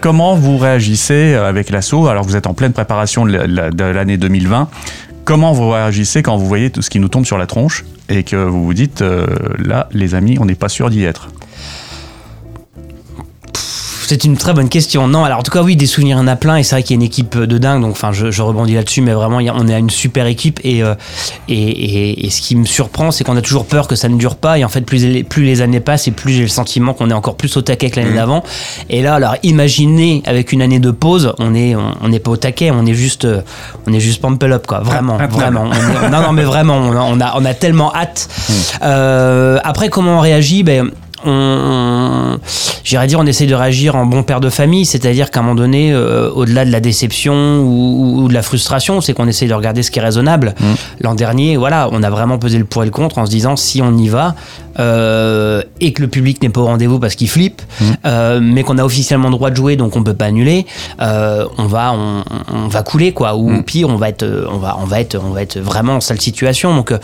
comment 0.00 0.34
vous 0.36 0.56
réagissez 0.58 1.34
euh, 1.34 1.48
avec 1.48 1.70
l'assaut? 1.70 2.06
Alors 2.08 2.24
vous 2.24 2.36
êtes 2.36 2.46
en 2.46 2.54
pleine 2.54 2.72
préparation 2.72 3.26
de 3.26 3.32
la- 3.32 3.46
la- 3.46 3.70
de 3.70 3.84
l'année 3.84 4.16
2020. 4.16 4.68
Comment 5.24 5.52
vous 5.52 5.70
réagissez 5.70 6.22
quand 6.22 6.36
vous 6.36 6.46
voyez 6.46 6.70
tout 6.70 6.82
ce 6.82 6.90
qui 6.90 6.98
nous 7.00 7.08
tombe 7.08 7.24
sur 7.26 7.38
la 7.38 7.46
tronche 7.46 7.84
et 8.08 8.22
que 8.24 8.36
vous 8.36 8.64
vous 8.64 8.74
dites 8.74 9.02
euh, 9.02 9.26
là, 9.58 9.88
les 9.92 10.14
amis, 10.14 10.36
on 10.40 10.44
n'est 10.44 10.54
pas 10.54 10.68
sûr 10.68 10.90
d'y 10.90 11.04
être? 11.04 11.28
C'est 14.06 14.24
une 14.24 14.36
très 14.36 14.52
bonne 14.52 14.68
question. 14.68 15.06
Non, 15.08 15.24
alors 15.24 15.38
en 15.38 15.42
tout 15.42 15.50
cas, 15.50 15.62
oui, 15.62 15.76
des 15.76 15.86
souvenirs, 15.86 16.16
il 16.16 16.20
y 16.20 16.22
en 16.22 16.26
a 16.28 16.36
plein. 16.36 16.56
Et 16.56 16.62
c'est 16.62 16.74
vrai 16.76 16.82
qu'il 16.82 16.94
y 16.94 16.98
a 16.98 17.00
une 17.00 17.06
équipe 17.06 17.38
de 17.38 17.58
dingue. 17.58 17.80
Donc, 17.82 17.92
enfin, 17.92 18.12
je, 18.12 18.30
je 18.30 18.42
rebondis 18.42 18.74
là-dessus, 18.74 19.00
mais 19.00 19.12
vraiment, 19.12 19.38
on 19.38 19.68
est 19.68 19.74
à 19.74 19.78
une 19.78 19.90
super 19.90 20.26
équipe. 20.26 20.60
Et, 20.64 20.82
euh, 20.82 20.94
et, 21.48 21.54
et, 21.54 22.26
et 22.26 22.30
ce 22.30 22.40
qui 22.42 22.56
me 22.56 22.64
surprend, 22.64 23.10
c'est 23.10 23.24
qu'on 23.24 23.36
a 23.36 23.42
toujours 23.42 23.66
peur 23.66 23.88
que 23.88 23.96
ça 23.96 24.08
ne 24.08 24.16
dure 24.16 24.36
pas. 24.36 24.58
Et 24.58 24.64
en 24.64 24.68
fait, 24.68 24.82
plus, 24.82 25.04
les- 25.04 25.24
plus 25.24 25.44
les 25.44 25.62
années 25.62 25.80
passent, 25.80 26.06
et 26.08 26.10
plus 26.12 26.32
j'ai 26.32 26.42
le 26.42 26.48
sentiment 26.48 26.92
qu'on 26.94 27.10
est 27.10 27.14
encore 27.14 27.36
plus 27.36 27.56
au 27.56 27.62
taquet 27.62 27.90
que 27.90 27.98
l'année 28.00 28.14
d'avant. 28.14 28.42
Et 28.90 29.02
là, 29.02 29.14
alors, 29.14 29.36
imaginez 29.42 30.22
avec 30.26 30.52
une 30.52 30.62
année 30.62 30.78
de 30.80 30.90
pause, 30.90 31.32
on 31.38 31.54
est, 31.54 31.74
on 31.74 31.92
on 32.02 32.08
n'est 32.08 32.18
pas 32.20 32.30
au 32.32 32.36
taquet, 32.36 32.70
on 32.70 32.84
est 32.86 32.94
juste, 32.94 33.24
euh, 33.24 33.40
on 33.86 33.92
est 33.92 34.00
juste 34.00 34.20
pump 34.20 34.42
up, 34.44 34.66
quoi. 34.66 34.80
Vraiment, 34.80 35.16
vraiment. 35.30 35.64
On 35.70 35.72
est- 35.72 36.10
non, 36.10 36.20
non, 36.20 36.32
mais 36.32 36.42
vraiment, 36.44 36.76
on 36.76 36.92
a, 36.92 37.00
on 37.02 37.20
a, 37.20 37.34
on 37.36 37.44
a 37.44 37.54
tellement 37.54 37.94
hâte. 37.94 38.28
Euh, 38.82 39.58
après, 39.64 39.88
comment 39.88 40.18
on 40.18 40.20
réagit? 40.20 40.62
Ben, 40.62 40.90
on, 41.24 41.30
on- 41.30 42.38
j'irais 42.84 43.06
dire, 43.06 43.18
on 43.18 43.26
essaie 43.26 43.46
de 43.46 43.54
réagir 43.54 43.96
en 43.96 44.06
bon 44.06 44.22
père 44.22 44.40
de 44.40 44.50
famille, 44.50 44.84
c'est-à-dire 44.86 45.30
qu'à 45.30 45.40
un 45.40 45.42
moment 45.42 45.54
donné, 45.54 45.92
euh, 45.92 46.30
au-delà 46.30 46.64
de 46.64 46.70
la 46.70 46.80
déception 46.80 47.60
ou, 47.60 48.22
ou 48.22 48.28
de 48.28 48.34
la 48.34 48.42
frustration, 48.42 49.00
c'est 49.00 49.14
qu'on 49.14 49.26
essaie 49.28 49.46
de 49.46 49.54
regarder 49.54 49.82
ce 49.82 49.90
qui 49.90 49.98
est 49.98 50.02
raisonnable. 50.02 50.54
L'an 51.00 51.14
dernier, 51.14 51.56
voilà, 51.56 51.88
on 51.92 52.02
a 52.02 52.10
vraiment 52.10 52.38
pesé 52.38 52.58
le 52.58 52.64
pour 52.64 52.82
et 52.82 52.86
le 52.86 52.90
contre 52.92 53.18
en 53.18 53.26
se 53.26 53.30
disant 53.30 53.56
si 53.56 53.80
on 53.82 53.96
y 53.96 54.08
va 54.08 54.34
euh, 54.78 55.62
et 55.80 55.92
que 55.92 56.02
le 56.02 56.08
public 56.08 56.42
n'est 56.42 56.48
pas 56.48 56.60
au 56.60 56.66
rendez-vous 56.66 56.98
parce 56.98 57.14
qu'il 57.14 57.28
flippe, 57.28 57.62
euh, 58.04 58.40
mais 58.42 58.62
qu'on 58.62 58.78
a 58.78 58.84
officiellement 58.84 59.28
le 59.28 59.34
droit 59.34 59.50
de 59.50 59.56
jouer, 59.56 59.76
donc 59.76 59.96
on 59.96 60.02
peut 60.02 60.14
pas 60.14 60.26
annuler, 60.26 60.66
euh, 61.00 61.46
on 61.58 61.66
va, 61.66 61.92
on, 61.92 62.24
on 62.52 62.68
va 62.68 62.82
couler 62.82 63.12
quoi, 63.12 63.36
ou 63.36 63.62
pire, 63.62 63.88
on 63.88 63.96
va 63.96 64.08
être, 64.08 64.24
on 64.50 64.58
va, 64.58 64.76
on 64.80 64.84
va 64.84 65.00
être, 65.00 65.18
on 65.22 65.30
va 65.30 65.42
être 65.42 65.58
vraiment 65.58 65.96
en 65.96 66.00
sale 66.00 66.20
situation. 66.20 66.74
Donc, 66.74 66.92
euh, 66.92 66.98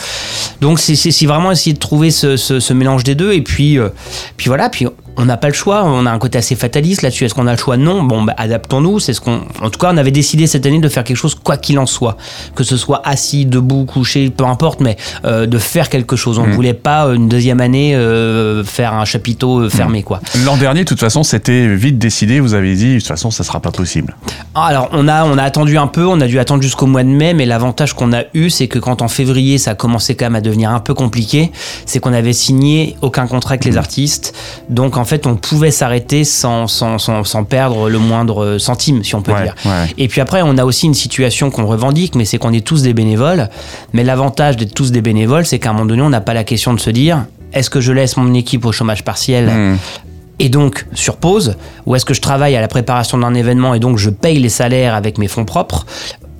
donc 0.60 0.78
c'est 0.78 1.26
vraiment 1.26 1.52
essayer 1.52 1.72
de 1.72 1.78
trouver 1.78 2.10
ce, 2.10 2.36
ce, 2.36 2.60
ce 2.60 2.72
mélange 2.72 3.04
des 3.04 3.14
deux, 3.14 3.32
et 3.32 3.42
puis, 3.42 3.78
euh, 3.78 3.88
puis 4.36 4.48
voilà, 4.48 4.68
puis 4.68 4.86
on 5.20 5.26
n'a 5.26 5.36
pas 5.36 5.48
le 5.48 5.54
choix, 5.54 5.84
on 5.84 6.06
a 6.06 6.10
un 6.10 6.18
côté 6.18 6.38
assez 6.38 6.56
fataliste 6.56 7.02
là-dessus. 7.02 7.24
Est-ce 7.26 7.34
qu'on 7.34 7.46
a 7.46 7.52
le 7.52 7.58
choix? 7.58 7.76
Non. 7.76 8.02
Bon, 8.02 8.22
bah, 8.22 8.34
adaptons-nous. 8.36 9.00
C'est 9.00 9.12
ce 9.12 9.20
qu'on. 9.20 9.40
En 9.60 9.70
tout 9.70 9.78
cas, 9.78 9.90
on 9.92 9.96
avait 9.96 10.10
décidé 10.10 10.46
cette 10.46 10.64
année 10.66 10.78
de 10.78 10.88
faire 10.88 11.04
quelque 11.04 11.16
chose, 11.16 11.34
quoi 11.34 11.56
qu'il 11.56 11.78
en 11.78 11.86
soit, 11.86 12.16
que 12.54 12.64
ce 12.64 12.76
soit 12.76 13.02
assis, 13.06 13.44
debout, 13.44 13.84
couché, 13.84 14.30
peu 14.30 14.44
importe, 14.44 14.80
mais 14.80 14.96
euh, 15.24 15.46
de 15.46 15.58
faire 15.58 15.88
quelque 15.88 16.16
chose. 16.16 16.38
On 16.38 16.46
ne 16.46 16.52
voulait 16.52 16.74
pas 16.74 17.06
euh, 17.06 17.14
une 17.14 17.28
deuxième 17.28 17.60
année 17.60 17.94
euh, 17.94 18.64
faire 18.64 18.94
un 18.94 19.04
chapiteau 19.04 19.60
euh, 19.60 19.68
fermé, 19.68 20.02
quoi. 20.02 20.20
L'an 20.44 20.56
dernier, 20.56 20.84
de 20.84 20.88
toute 20.88 21.00
façon, 21.00 21.22
c'était 21.22 21.68
vite 21.74 21.98
décidé. 21.98 22.40
Vous 22.40 22.54
avez 22.54 22.74
dit, 22.74 22.94
de 22.94 22.98
toute 22.98 23.08
façon, 23.08 23.30
ça 23.30 23.44
sera 23.44 23.60
pas 23.60 23.70
possible. 23.72 24.16
Ah, 24.54 24.66
Alors, 24.66 24.88
on 24.92 25.06
a, 25.06 25.24
on 25.24 25.36
a 25.36 25.42
attendu 25.42 25.76
un 25.76 25.86
peu, 25.86 26.06
on 26.06 26.20
a 26.20 26.26
dû 26.26 26.38
attendre 26.38 26.62
jusqu'au 26.62 26.86
mois 26.86 27.02
de 27.02 27.08
mai, 27.08 27.34
mais 27.34 27.44
l'avantage 27.44 27.92
qu'on 27.92 28.12
a 28.12 28.22
eu, 28.34 28.48
c'est 28.48 28.68
que 28.68 28.78
quand 28.78 29.02
en 29.02 29.08
février, 29.08 29.58
ça 29.58 29.72
a 29.72 29.74
commencé 29.74 30.14
quand 30.14 30.26
même 30.26 30.36
à 30.36 30.40
devenir 30.40 30.70
un 30.70 30.80
peu 30.80 30.94
compliqué, 30.94 31.52
c'est 31.84 32.00
qu'on 32.00 32.12
avait 32.14 32.32
signé 32.32 32.96
aucun 33.02 33.26
contrat 33.26 33.52
avec 33.52 33.64
les 33.64 33.76
artistes. 33.76 34.34
Donc, 34.68 34.96
en 34.96 35.04
fait, 35.10 35.26
on 35.26 35.36
pouvait 35.36 35.70
s'arrêter 35.70 36.24
sans, 36.24 36.66
sans, 36.66 36.98
sans, 36.98 37.24
sans 37.24 37.44
perdre 37.44 37.88
le 37.90 37.98
moindre 37.98 38.56
centime, 38.58 39.04
si 39.04 39.14
on 39.14 39.22
peut 39.22 39.32
Ouais, 39.32 39.42
dire. 39.42 39.54
ouais. 39.66 39.92
Et 39.98 40.08
puis 40.08 40.20
après, 40.20 40.40
on 40.42 40.56
a 40.56 40.64
aussi 40.64 40.86
une 40.86 40.94
situation 40.94 41.50
qu'on 41.50 41.66
revendique, 41.66 42.14
mais 42.14 42.24
c'est 42.24 42.38
qu'on 42.38 42.52
est 42.52 42.66
tous 42.66 42.82
des 42.82 42.94
bénévoles. 42.94 43.48
Mais 43.92 44.04
l'avantage 44.04 44.56
d'être 44.56 44.72
tous 44.74 44.90
des 44.92 45.02
bénévoles, 45.02 45.44
c'est 45.44 45.58
qu'à 45.58 45.70
un 45.70 45.72
moment 45.74 45.84
donné, 45.86 46.02
on 46.02 46.10
n'a 46.10 46.20
pas 46.22 46.34
la 46.34 46.44
question 46.44 46.72
de 46.72 46.80
se 46.80 46.90
dire, 46.90 47.26
est-ce 47.52 47.68
que 47.70 47.80
je 47.80 47.92
laisse 47.92 48.16
mon 48.16 48.32
équipe 48.34 48.64
au 48.64 48.72
chômage 48.72 49.04
partiel 49.04 49.46
Hmm. 49.50 49.76
et 50.38 50.48
donc 50.48 50.86
sur 50.94 51.16
pause, 51.16 51.56
ou 51.84 51.94
est-ce 51.96 52.04
que 52.06 52.14
je 52.14 52.20
travaille 52.22 52.56
à 52.56 52.60
la 52.62 52.68
préparation 52.68 53.18
d'un 53.18 53.34
événement 53.34 53.74
et 53.74 53.78
donc 53.80 53.98
je 53.98 54.08
paye 54.08 54.38
les 54.38 54.48
salaires 54.48 54.94
avec 54.94 55.18
mes 55.18 55.28
fonds 55.28 55.44
propres 55.44 55.84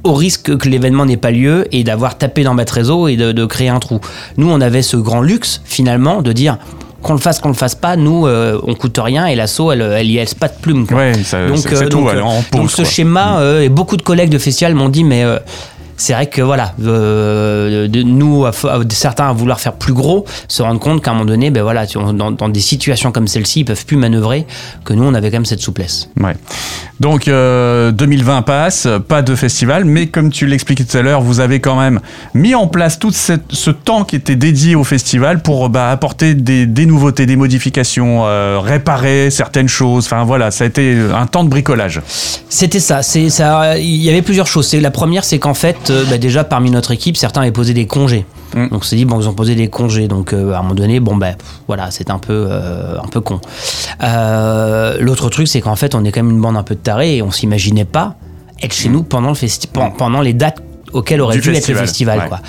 au 0.05 0.15
risque 0.15 0.57
que 0.57 0.69
l'événement 0.71 1.05
n'ait 1.05 1.19
pas 1.19 1.31
lieu 1.31 1.67
et 1.73 1.85
d'avoir 1.85 2.17
tapé 2.17 2.43
dans 2.43 2.55
ma 2.55 2.65
trésor 2.65 3.11
et 3.11 3.17
de, 3.17 3.33
de 3.33 3.45
créer 3.45 3.69
un 3.69 3.79
trou. 3.81 4.01
Nous, 4.39 4.51
on 4.51 4.61
avait 4.63 4.81
ce 4.81 4.97
grand 4.97 5.21
luxe, 5.21 5.61
finalement, 5.67 6.23
de 6.23 6.33
dire 6.33 6.57
qu'on 7.03 7.13
le 7.15 7.19
fasse, 7.19 7.39
qu'on 7.41 7.49
le 7.49 7.55
fasse 7.55 7.75
pas, 7.75 7.97
nous, 7.97 8.27
euh, 8.27 8.61
on 8.67 8.75
coûte 8.75 8.99
rien 9.03 9.27
et 9.27 9.35
l'assaut, 9.35 9.73
elle, 9.73 9.81
elle 9.83 10.07
y 10.11 10.15
laisse 10.15 10.35
pas 10.35 10.49
de 10.49 10.55
plume. 10.61 10.87
quoi. 10.87 10.99
Ouais, 10.99 11.15
ça- 11.25 11.39
tout, 11.89 11.99
en 11.99 12.43
pause, 12.43 12.61
donc 12.61 12.71
ce 12.71 12.77
quoi. 12.83 12.85
schéma, 12.85 13.41
euh, 13.41 13.63
et 13.63 13.69
beaucoup 13.69 13.97
de 13.97 14.03
collègues 14.03 14.31
de 14.31 14.39
festival 14.39 14.75
m'ont 14.75 14.89
dit, 14.91 15.05
mais 15.05 15.25
euh, 15.25 15.39
c'est 16.01 16.15
vrai 16.15 16.27
que 16.29 16.41
voilà, 16.41 16.73
euh, 16.83 17.87
de, 17.89 18.03
nous, 18.03 18.47
à, 18.47 18.51
à- 18.51 18.81
certains 18.91 19.29
à 19.29 19.33
vouloir 19.33 19.61
faire 19.61 19.75
plus 19.75 19.93
gros, 19.93 20.25
se 20.49 20.63
rendre 20.63 20.81
compte 20.81 21.03
qu'à 21.05 21.11
un 21.11 21.15
moment 21.15 21.27
donné, 21.27 21.51
ben 21.51 21.63
voilà, 21.63 21.85
dans, 21.87 22.31
dans 22.33 22.49
des 22.49 22.61
situations 22.61 23.13
comme 23.13 23.29
celle-ci, 23.29 23.61
ils 23.61 23.65
peuvent 23.65 23.85
plus 23.85 23.97
manœuvrer, 23.99 24.47
que 24.85 24.95
nous, 24.95 25.05
on 25.05 25.13
avait 25.15 25.31
quand 25.31 25.37
même 25.37 25.45
cette 25.45 25.61
souplesse. 25.61 26.09
Ouais. 26.19 26.35
Donc 27.01 27.29
euh, 27.29 27.93
2020 27.93 28.43
passe, 28.43 28.89
pas 29.09 29.23
de 29.23 29.35
festival, 29.35 29.85
mais 29.85 30.07
comme 30.07 30.31
tu 30.31 30.47
l'expliquais 30.47 30.85
tout 30.85 30.97
à 30.97 31.03
l'heure, 31.03 31.21
vous 31.21 31.41
avez 31.41 31.61
quand 31.61 31.79
même 31.79 32.01
mis 32.35 32.55
en 32.55 32.67
place 32.67 32.99
tout 32.99 33.11
cette- 33.11 33.53
ce 33.53 33.71
temps 33.71 34.05
qui 34.05 34.17
était 34.17 34.37
dédié 34.37 34.75
au 34.77 34.85
festival 34.85 35.41
pour 35.43 35.69
bah, 35.69 35.91
apporter 35.91 36.35
des, 36.35 36.67
des 36.67 36.87
nouveautés, 36.87 37.27
des 37.27 37.37
modifications, 37.37 38.23
euh, 38.27 38.59
réparer 38.61 39.31
certaines 39.31 39.69
choses. 39.69 40.07
Enfin 40.07 40.25
voilà, 40.25 40.51
ça 40.51 40.65
a 40.65 40.67
été 40.67 40.97
un 41.15 41.27
temps 41.27 41.45
de 41.45 41.49
bricolage. 41.51 42.01
C'était 42.49 42.81
ça. 42.81 43.03
C'est 43.03 43.29
ça. 43.31 43.79
Il 43.79 43.97
y 44.03 44.09
avait 44.11 44.23
plusieurs 44.23 44.47
choses. 44.47 44.73
La 44.75 44.91
première, 44.91 45.25
c'est 45.25 45.39
qu'en 45.39 45.55
fait, 45.55 45.90
euh, 45.91 46.05
bah, 46.09 46.19
déjà 46.19 46.45
parmi 46.45 46.71
notre 46.71 46.91
équipe, 46.91 47.17
certains 47.17 47.43
avaient 47.43 47.53
posé 47.53 47.75
des 47.75 47.87
congés. 47.87 48.25
Mm. 48.55 48.69
Donc 48.69 48.81
on 48.81 48.83
s'est 48.83 48.97
dit 48.97 49.05
bon, 49.05 49.21
ils 49.21 49.29
ont 49.29 49.35
posé 49.35 49.55
des 49.55 49.69
congés. 49.69 50.09
Donc 50.09 50.33
euh, 50.33 50.53
à 50.53 50.59
un 50.59 50.63
moment 50.63 50.75
donné, 50.75 51.01
bon 51.01 51.17
ben 51.17 51.37
voilà, 51.67 51.91
c'est 51.91 52.11
un 52.11 52.19
peu 52.19 52.47
euh, 52.51 52.99
un 53.03 53.09
peu 53.09 53.21
con. 53.21 53.41
Euh, 54.03 54.97
L'autre 55.01 55.29
truc, 55.31 55.49
c'est 55.49 55.61
qu'en 55.61 55.77
fait, 55.77 55.95
on 55.95 56.05
est 56.05 56.13
quand 56.13 56.23
même 56.23 56.35
une 56.35 56.41
bande 56.41 56.57
un 56.57 56.63
peu 56.63 56.75
de 56.75 56.81
tarés 56.81 57.17
et 57.17 57.23
on 57.23 57.31
s'imaginait 57.31 57.85
pas 57.85 58.17
être 58.63 58.75
chez 58.75 58.89
nous 58.89 59.03
pendant 59.03 59.31
le 59.31 59.35
festi 59.35 59.69
pendant 59.97 60.21
les 60.21 60.35
dates 60.35 60.63
auxquelles 60.93 61.21
aurait 61.21 61.37
Du 61.37 61.41
dû 61.43 61.51
être 61.55 61.69
le 61.69 61.75
festival 61.75 62.19
ouais. 62.21 62.29
quoi. 62.29 62.41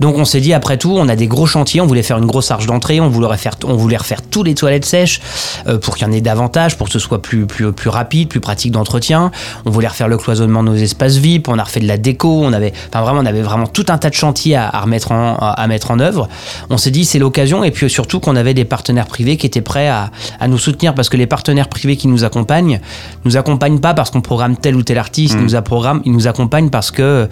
Donc 0.00 0.16
on 0.18 0.24
s'est 0.24 0.40
dit 0.40 0.52
après 0.54 0.76
tout, 0.76 0.94
on 0.96 1.08
a 1.08 1.16
des 1.16 1.26
gros 1.26 1.46
chantiers, 1.46 1.80
on 1.80 1.86
voulait 1.86 2.02
faire 2.02 2.18
une 2.18 2.26
grosse 2.26 2.50
arche 2.50 2.66
d'entrée, 2.66 3.00
on 3.00 3.08
voulait 3.08 3.26
refaire, 3.26 3.54
on 3.64 3.74
voulait 3.76 3.96
refaire 3.96 4.22
tous 4.22 4.42
les 4.42 4.54
toilettes 4.54 4.84
sèches 4.84 5.20
euh, 5.66 5.78
pour 5.78 5.96
qu'il 5.96 6.06
y 6.06 6.10
en 6.10 6.12
ait 6.12 6.20
davantage, 6.20 6.76
pour 6.76 6.86
que 6.86 6.92
ce 6.92 6.98
soit 6.98 7.20
plus 7.22 7.46
plus 7.46 7.72
plus 7.72 7.90
rapide, 7.90 8.28
plus 8.28 8.40
pratique 8.40 8.72
d'entretien. 8.72 9.30
On 9.64 9.70
voulait 9.70 9.88
refaire 9.88 10.08
le 10.08 10.16
cloisonnement 10.16 10.62
de 10.62 10.68
nos 10.70 10.76
espaces 10.76 11.16
VIP, 11.16 11.48
on 11.48 11.58
a 11.58 11.64
refait 11.64 11.80
de 11.80 11.86
la 11.88 11.98
déco, 11.98 12.40
on 12.42 12.52
avait, 12.52 12.72
enfin 12.88 13.02
vraiment, 13.02 13.20
on 13.20 13.26
avait 13.26 13.42
vraiment 13.42 13.66
tout 13.66 13.86
un 13.88 13.98
tas 13.98 14.10
de 14.10 14.14
chantiers 14.14 14.56
à, 14.56 14.68
à 14.68 14.80
remettre 14.80 15.12
en 15.12 15.36
à, 15.36 15.50
à 15.50 15.66
mettre 15.66 15.90
en 15.90 16.00
œuvre. 16.00 16.28
On 16.70 16.78
s'est 16.78 16.90
dit 16.90 17.04
c'est 17.04 17.18
l'occasion 17.18 17.64
et 17.64 17.70
puis 17.70 17.88
surtout 17.90 18.20
qu'on 18.20 18.36
avait 18.36 18.54
des 18.54 18.64
partenaires 18.64 19.06
privés 19.06 19.36
qui 19.36 19.46
étaient 19.46 19.60
prêts 19.60 19.88
à, 19.88 20.10
à 20.38 20.48
nous 20.48 20.58
soutenir 20.58 20.94
parce 20.94 21.08
que 21.08 21.16
les 21.16 21.26
partenaires 21.26 21.68
privés 21.68 21.96
qui 21.96 22.08
nous 22.08 22.24
accompagnent 22.24 22.80
nous 23.24 23.36
accompagnent 23.36 23.80
pas 23.80 23.94
parce 23.94 24.10
qu'on 24.10 24.20
programme 24.20 24.56
tel 24.56 24.76
ou 24.76 24.82
tel 24.82 24.98
artiste, 24.98 25.34
ils 25.38 25.42
nous 25.44 25.56
a- 25.56 25.62
ils 26.04 26.12
nous 26.12 26.26
accompagnent 26.26 26.70
parce 26.70 26.90
que 26.90 27.02
euh, 27.02 27.26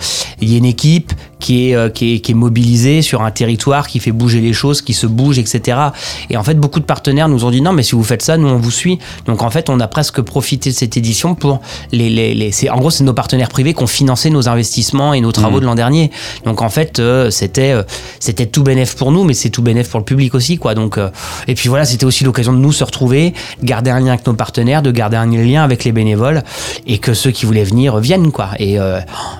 il 0.48 0.52
y 0.52 0.54
a 0.54 0.58
une 0.58 0.64
équipe 0.64 1.12
qui 1.40 1.70
est, 1.70 1.76
euh, 1.76 1.88
qui 1.88 2.14
est 2.14 2.20
qui 2.20 2.32
est 2.32 2.34
mobilisée 2.34 3.02
sur 3.02 3.22
un 3.22 3.30
territoire 3.30 3.86
qui 3.86 4.00
fait 4.00 4.12
bouger 4.12 4.40
les 4.40 4.52
choses, 4.52 4.82
qui 4.82 4.94
se 4.94 5.06
bouge, 5.06 5.38
etc. 5.38 5.78
Et 6.30 6.36
en 6.36 6.42
fait, 6.42 6.54
beaucoup 6.54 6.80
de 6.80 6.84
partenaires 6.84 7.28
nous 7.28 7.44
ont 7.44 7.50
dit 7.50 7.60
non, 7.60 7.72
mais 7.72 7.82
si 7.82 7.92
vous 7.92 8.02
faites 8.02 8.22
ça, 8.22 8.36
nous 8.36 8.48
on 8.48 8.56
vous 8.56 8.70
suit. 8.70 8.98
Donc 9.26 9.42
en 9.42 9.50
fait, 9.50 9.68
on 9.68 9.78
a 9.78 9.86
presque 9.86 10.20
profité 10.22 10.70
de 10.70 10.74
cette 10.74 10.96
édition 10.96 11.34
pour 11.34 11.60
les, 11.92 12.08
les, 12.08 12.34
les 12.34 12.50
en 12.70 12.78
gros 12.78 12.90
c'est 12.90 13.04
nos 13.04 13.12
partenaires 13.12 13.50
privés 13.50 13.74
qui 13.74 13.82
ont 13.82 13.86
financé 13.86 14.30
nos 14.30 14.48
investissements 14.48 15.12
et 15.12 15.20
nos 15.20 15.32
travaux 15.32 15.60
de 15.60 15.66
l'an 15.66 15.74
dernier. 15.74 16.10
Donc 16.44 16.62
en 16.62 16.70
fait, 16.70 16.98
euh, 16.98 17.30
c'était 17.30 17.72
euh, 17.72 17.82
c'était 18.20 18.46
tout 18.46 18.62
bénéf 18.62 18.96
pour 18.96 19.12
nous, 19.12 19.24
mais 19.24 19.34
c'est 19.34 19.50
tout 19.50 19.62
bénéf 19.62 19.90
pour 19.90 20.00
le 20.00 20.04
public 20.04 20.34
aussi, 20.34 20.56
quoi. 20.56 20.74
Donc 20.74 20.96
euh, 20.96 21.10
et 21.46 21.54
puis 21.54 21.68
voilà, 21.68 21.84
c'était 21.84 22.06
aussi 22.06 22.24
l'occasion 22.24 22.52
de 22.54 22.58
nous 22.58 22.72
se 22.72 22.84
retrouver, 22.84 23.34
de 23.60 23.66
garder 23.66 23.90
un 23.90 24.00
lien 24.00 24.08
avec 24.14 24.26
nos 24.26 24.34
partenaires, 24.34 24.80
de 24.80 24.90
garder 24.90 25.18
un 25.18 25.26
lien 25.26 25.62
avec 25.62 25.84
les 25.84 25.92
bénévoles 25.92 26.42
et 26.86 26.98
que 26.98 27.12
ceux 27.12 27.30
qui 27.30 27.44
voulaient 27.44 27.64
venir 27.64 27.98
viennent, 27.98 28.32
quoi. 28.32 28.50
Et 28.58 28.78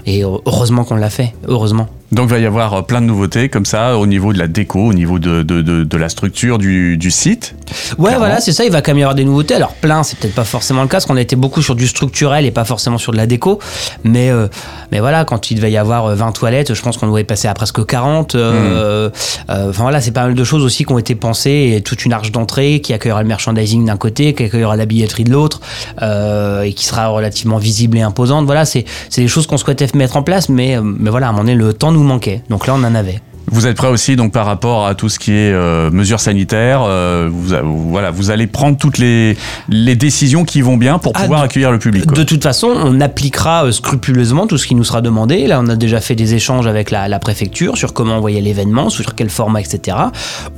et 0.06 0.22
heureusement 0.22 0.84
qu'on 0.84 0.97
l'a 0.98 1.10
fait, 1.10 1.34
heureusement. 1.46 1.88
Donc 2.10 2.26
il 2.28 2.30
va 2.30 2.38
y 2.38 2.46
avoir 2.46 2.72
euh, 2.74 2.82
plein 2.82 3.00
de 3.00 3.06
nouveautés 3.06 3.48
comme 3.48 3.66
ça 3.66 3.98
au 3.98 4.06
niveau 4.06 4.32
de 4.32 4.38
la 4.38 4.46
déco, 4.46 4.80
au 4.80 4.92
niveau 4.94 5.18
de, 5.18 5.42
de, 5.42 5.60
de, 5.62 5.84
de 5.84 5.96
la 5.98 6.08
structure 6.08 6.56
du, 6.58 6.96
du 6.96 7.10
site. 7.10 7.54
Ouais, 7.90 8.06
Clairement. 8.06 8.18
voilà, 8.18 8.40
c'est 8.40 8.52
ça. 8.52 8.64
Il 8.64 8.72
va 8.72 8.80
quand 8.80 8.92
même 8.92 8.98
y 8.98 9.02
avoir 9.02 9.14
des 9.14 9.24
nouveautés. 9.24 9.54
Alors, 9.54 9.74
plein, 9.74 10.02
c'est 10.02 10.18
peut-être 10.18 10.34
pas 10.34 10.44
forcément 10.44 10.82
le 10.82 10.88
cas, 10.88 10.92
parce 10.96 11.06
qu'on 11.06 11.16
a 11.16 11.20
été 11.20 11.36
beaucoup 11.36 11.60
sur 11.62 11.74
du 11.74 11.86
structurel 11.86 12.46
et 12.46 12.50
pas 12.50 12.64
forcément 12.64 12.96
sur 12.98 13.12
de 13.12 13.18
la 13.18 13.26
déco. 13.26 13.58
Mais, 14.04 14.30
euh, 14.30 14.48
mais 14.90 15.00
voilà, 15.00 15.24
quand 15.24 15.50
il 15.50 15.56
devait 15.56 15.70
y 15.70 15.76
avoir 15.76 16.06
euh, 16.06 16.14
20 16.14 16.32
toilettes, 16.32 16.72
je 16.74 16.80
pense 16.82 16.96
qu'on 16.96 17.08
devait 17.08 17.24
passer 17.24 17.46
à 17.48 17.54
presque 17.54 17.84
40. 17.84 18.34
euh, 18.34 19.10
euh, 19.50 19.68
Enfin 19.70 19.82
voilà, 19.82 20.00
c'est 20.00 20.10
pas 20.12 20.22
mal 20.24 20.34
de 20.34 20.44
choses 20.44 20.62
aussi 20.64 20.84
qui 20.84 20.92
ont 20.92 20.98
été 20.98 21.14
pensées. 21.14 21.74
Et 21.76 21.82
toute 21.82 22.04
une 22.06 22.12
arche 22.14 22.32
d'entrée 22.32 22.80
qui 22.80 22.92
accueillera 22.94 23.22
le 23.22 23.28
merchandising 23.28 23.84
d'un 23.84 23.96
côté, 23.98 24.34
qui 24.34 24.44
accueillera 24.44 24.76
la 24.76 24.86
billetterie 24.86 25.24
de 25.24 25.30
l'autre, 25.32 25.60
euh, 26.00 26.62
et 26.62 26.72
qui 26.72 26.84
sera 26.86 27.08
relativement 27.08 27.58
visible 27.58 27.98
et 27.98 28.02
imposante. 28.02 28.46
Voilà, 28.46 28.64
c'est 28.64 28.86
des 29.16 29.28
choses 29.28 29.46
qu'on 29.46 29.58
souhaitait 29.58 29.86
mettre 29.94 30.16
en 30.16 30.22
place, 30.22 30.48
mais, 30.48 30.76
euh, 30.76 30.80
mais 30.82 31.10
voilà, 31.10 31.26
à 31.26 31.28
un 31.28 31.32
moment 31.32 31.44
donné, 31.44 31.54
le 31.54 31.72
temps 31.74 31.92
nous 31.92 31.97
manquait. 32.04 32.42
Donc 32.50 32.66
là, 32.66 32.74
on 32.76 32.84
en 32.84 32.94
avait. 32.94 33.20
Vous 33.50 33.66
êtes 33.66 33.78
prêt 33.78 33.88
aussi 33.88 34.14
donc 34.14 34.30
par 34.32 34.44
rapport 34.44 34.86
à 34.86 34.94
tout 34.94 35.08
ce 35.08 35.18
qui 35.18 35.30
est 35.32 35.52
euh, 35.54 35.90
mesures 35.90 36.20
sanitaires. 36.20 36.82
euh, 36.86 37.30
vous, 37.32 37.54
voilà, 37.90 38.10
vous 38.10 38.30
allez 38.30 38.46
prendre 38.46 38.76
toutes 38.76 38.98
les, 38.98 39.38
les 39.70 39.96
décisions 39.96 40.44
qui 40.44 40.60
vont 40.60 40.76
bien 40.76 40.98
pour 40.98 41.12
Ah, 41.14 41.22
pouvoir 41.22 41.40
de- 41.40 41.44
accueillir 41.46 41.72
le 41.72 41.78
public. 41.78 42.04
quoi. 42.04 42.14
De 42.14 42.24
toute 42.24 42.42
façon, 42.42 42.66
on 42.66 43.00
appliquera 43.00 43.64
euh, 43.64 43.72
scrupuleusement 43.72 44.46
tout 44.46 44.58
ce 44.58 44.66
qui 44.66 44.74
nous 44.74 44.84
sera 44.84 45.00
demandé. 45.00 45.46
Là, 45.46 45.60
on 45.64 45.68
a 45.68 45.76
déjà 45.76 46.02
fait 46.02 46.14
des 46.14 46.34
échanges 46.34 46.66
avec 46.66 46.90
la, 46.90 47.08
la 47.08 47.18
préfecture 47.18 47.78
sur 47.78 47.94
comment 47.94 48.16
envoyer 48.18 48.42
l'événement, 48.42 48.90
sur 48.90 49.14
quel 49.14 49.30
format, 49.30 49.62
etc. 49.62 49.96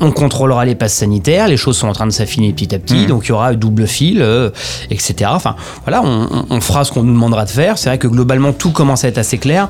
On 0.01 0.11
contrôlera 0.11 0.65
les 0.65 0.75
passes 0.75 0.95
sanitaires. 0.95 1.47
Les 1.47 1.57
choses 1.57 1.77
sont 1.79 1.87
en 1.87 1.93
train 1.93 2.09
de 2.09 2.13
s'affiner 2.13 2.53
petit 2.53 2.75
à 2.75 2.81
petit. 2.81 3.07
Donc, 3.07 3.27
il 3.27 3.29
y 3.29 3.33
aura 3.33 3.55
double 3.55 3.87
fil, 3.87 4.21
euh, 4.21 4.51
etc. 4.91 5.31
Enfin, 5.33 5.55
voilà, 5.85 6.03
on 6.03 6.61
fera 6.61 6.83
ce 6.83 6.91
qu'on 6.91 7.05
nous 7.05 7.13
demandera 7.15 7.45
de 7.45 7.51
faire. 7.51 7.79
C'est 7.79 7.89
vrai 7.89 7.99
que 7.99 8.09
globalement, 8.09 8.53
tout 8.53 8.73
commence 8.73 9.05
à 9.05 9.09
être 9.09 9.19
assez 9.19 9.39
clair. 9.39 9.69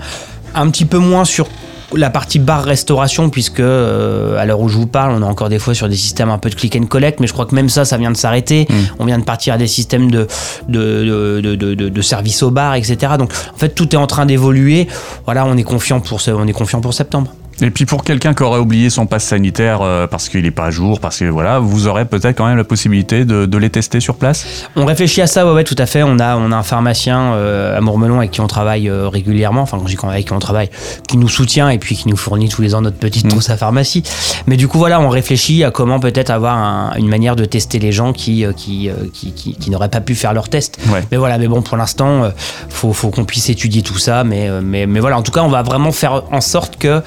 Un 0.55 0.69
petit 0.71 0.85
peu 0.85 0.99
moins 0.99 1.25
sur 1.25 1.47
la 1.93 2.09
partie 2.09 2.39
bar-restauration, 2.39 3.31
puisque 3.31 3.59
euh, 3.59 4.39
à 4.39 4.45
l'heure 4.47 4.61
où 4.61 4.69
je 4.69 4.77
vous 4.77 4.87
parle, 4.87 5.13
on 5.13 5.23
est 5.23 5.29
encore 5.29 5.49
des 5.49 5.59
fois 5.59 5.75
sur 5.75 5.89
des 5.89 5.97
systèmes 5.97 6.31
un 6.31 6.39
peu 6.39 6.49
de 6.49 6.55
click 6.55 6.77
and 6.77 6.85
collect, 6.87 7.19
mais 7.19 7.27
je 7.27 7.33
crois 7.33 7.47
que 7.47 7.55
même 7.55 7.69
ça, 7.69 7.85
ça 7.85 7.97
vient 7.97 8.13
de 8.13 8.17
s'arrêter. 8.17 8.69
On 9.01 9.05
vient 9.07 9.19
de 9.19 9.25
partir 9.25 9.55
à 9.55 9.59
des 9.59 9.67
systèmes 9.67 10.09
de, 10.09 10.29
de, 10.69 11.41
de, 11.43 11.57
de, 11.57 11.75
de- 11.75 11.89
de 11.89 12.03
service 12.03 12.45
au 12.45 12.51
bar, 12.53 12.75
etc. 12.77 13.15
Donc 13.19 13.33
en 13.53 13.59
fait, 13.59 13.71
tout 13.71 13.93
est 13.93 13.99
en 13.99 14.07
train 14.07 14.25
d'évoluer. 14.25 14.87
Voilà, 15.25 15.45
on 15.47 15.57
est 15.57 15.65
confiant 15.65 15.99
pour, 16.01 16.21
ce, 16.21 16.31
on 16.31 16.47
est 16.47 16.53
confiant 16.53 16.81
pour 16.81 16.95
septembre. 16.95 17.33
Et 17.63 17.71
puis 17.71 17.85
pour 17.87 18.05
quelqu'un 18.05 18.33
qui 18.35 18.43
aurait 18.43 18.59
oublié 18.61 18.89
son 18.91 19.07
passe 19.07 19.25
sanitaire 19.25 19.81
euh, 19.83 20.07
parce 20.07 20.29
qu'il 20.29 20.43
n'est 20.43 20.51
pas 20.51 20.67
à 20.67 20.71
jour, 20.71 20.99
parce 21.01 21.19
que 21.19 21.27
voilà, 21.27 21.59
vous 21.59 21.87
aurez 21.87 22.05
peut-être 22.07 22.37
quand 22.37 22.47
même 22.47 22.57
la 22.57 22.65
possibilité 22.65 23.25
de, 23.25 23.45
de 23.47 23.59
les 23.59 23.71
tester 23.71 24.01
sur 24.01 24.15
place. 24.17 24.47
On 24.77 24.85
réfléchit 24.87 25.21
à 25.21 25.27
ça, 25.27 25.45
ouais, 25.47 25.53
ouais, 25.53 25.65
tout 25.65 25.77
à 25.79 25.87
fait. 25.87 26.03
On 26.03 26.19
a, 26.19 26.37
on 26.37 26.53
a 26.53 26.57
un 26.57 26.63
pharmacien 26.63 27.35
euh, 27.35 27.77
à 27.77 27.81
Mourmelon 27.81 28.19
avec 28.19 28.31
qui 28.31 28.41
on 28.41 28.47
travaille 28.47 28.89
euh, 28.89 29.09
régulièrement, 29.09 29.63
enfin, 29.63 29.79
quand 29.79 29.87
je 29.87 29.97
dis 29.97 30.07
avec 30.07 30.27
qui 30.27 30.33
on 30.33 30.39
travaille, 30.39 30.71
qui 31.07 31.17
nous 31.19 31.29
soutient 31.29 31.69
et 31.69 31.79
puis 31.79 31.97
qui 31.97 32.09
nous 32.09 32.17
fournit 32.17 32.49
tous 32.49 32.63
les 32.63 32.75
ans 32.75 32.81
notre 32.81 32.97
petite 32.99 33.29
trousse 33.29 33.51
à 33.51 33.57
pharmacie. 33.57 34.03
Mais 34.47 34.57
du 34.57 34.67
coup, 34.69 34.79
voilà, 34.79 35.01
on 35.01 35.09
réfléchit 35.09 35.63
à 35.65 35.71
comment 35.71 36.01
peut-être 36.01 36.31
avoir 36.31 36.57
un- 36.57 36.95
une 36.97 37.09
manière 37.09 37.37
de 37.37 37.45
tester 37.45 37.79
les 37.79 37.93
gens 37.93 38.13
qui, 38.13 38.45
qui, 38.57 38.89
qui, 39.13 39.33
qui, 39.33 39.55
qui 39.55 39.71
n'auraient 39.71 39.89
pas 39.91 40.01
pu 40.01 40.15
faire 40.15 40.33
leur 40.33 40.49
test. 40.49 40.79
Ouais. 40.91 41.03
Mais 41.11 41.17
voilà, 41.19 41.37
mais 41.39 41.49
bon, 41.49 41.61
pour 41.63 41.77
l'instant, 41.77 42.31
faut, 42.69 42.93
faut 42.93 43.11
qu'on 43.11 43.25
puisse 43.25 43.49
étudier 43.51 43.83
tout 43.83 43.99
ça. 43.99 44.25
Mais, 44.25 44.49
mais, 44.63 44.87
mais 44.87 45.01
voilà, 45.01 45.19
en 45.19 45.23
tout 45.23 45.33
cas, 45.33 45.43
on 45.43 45.49
va 45.49 45.63
vraiment 45.63 45.93
faire 45.93 46.23
en 46.33 46.41
sorte 46.41 46.77
que, 46.79 47.03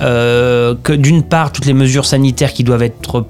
euh, 0.00 0.74
que 0.82 0.92
d'une 0.92 1.22
part, 1.22 1.52
toutes 1.52 1.66
les 1.66 1.72
mesures 1.72 2.06
sanitaires 2.06 2.52
qui 2.52 2.64
doivent 2.64 2.82
être 2.82 3.26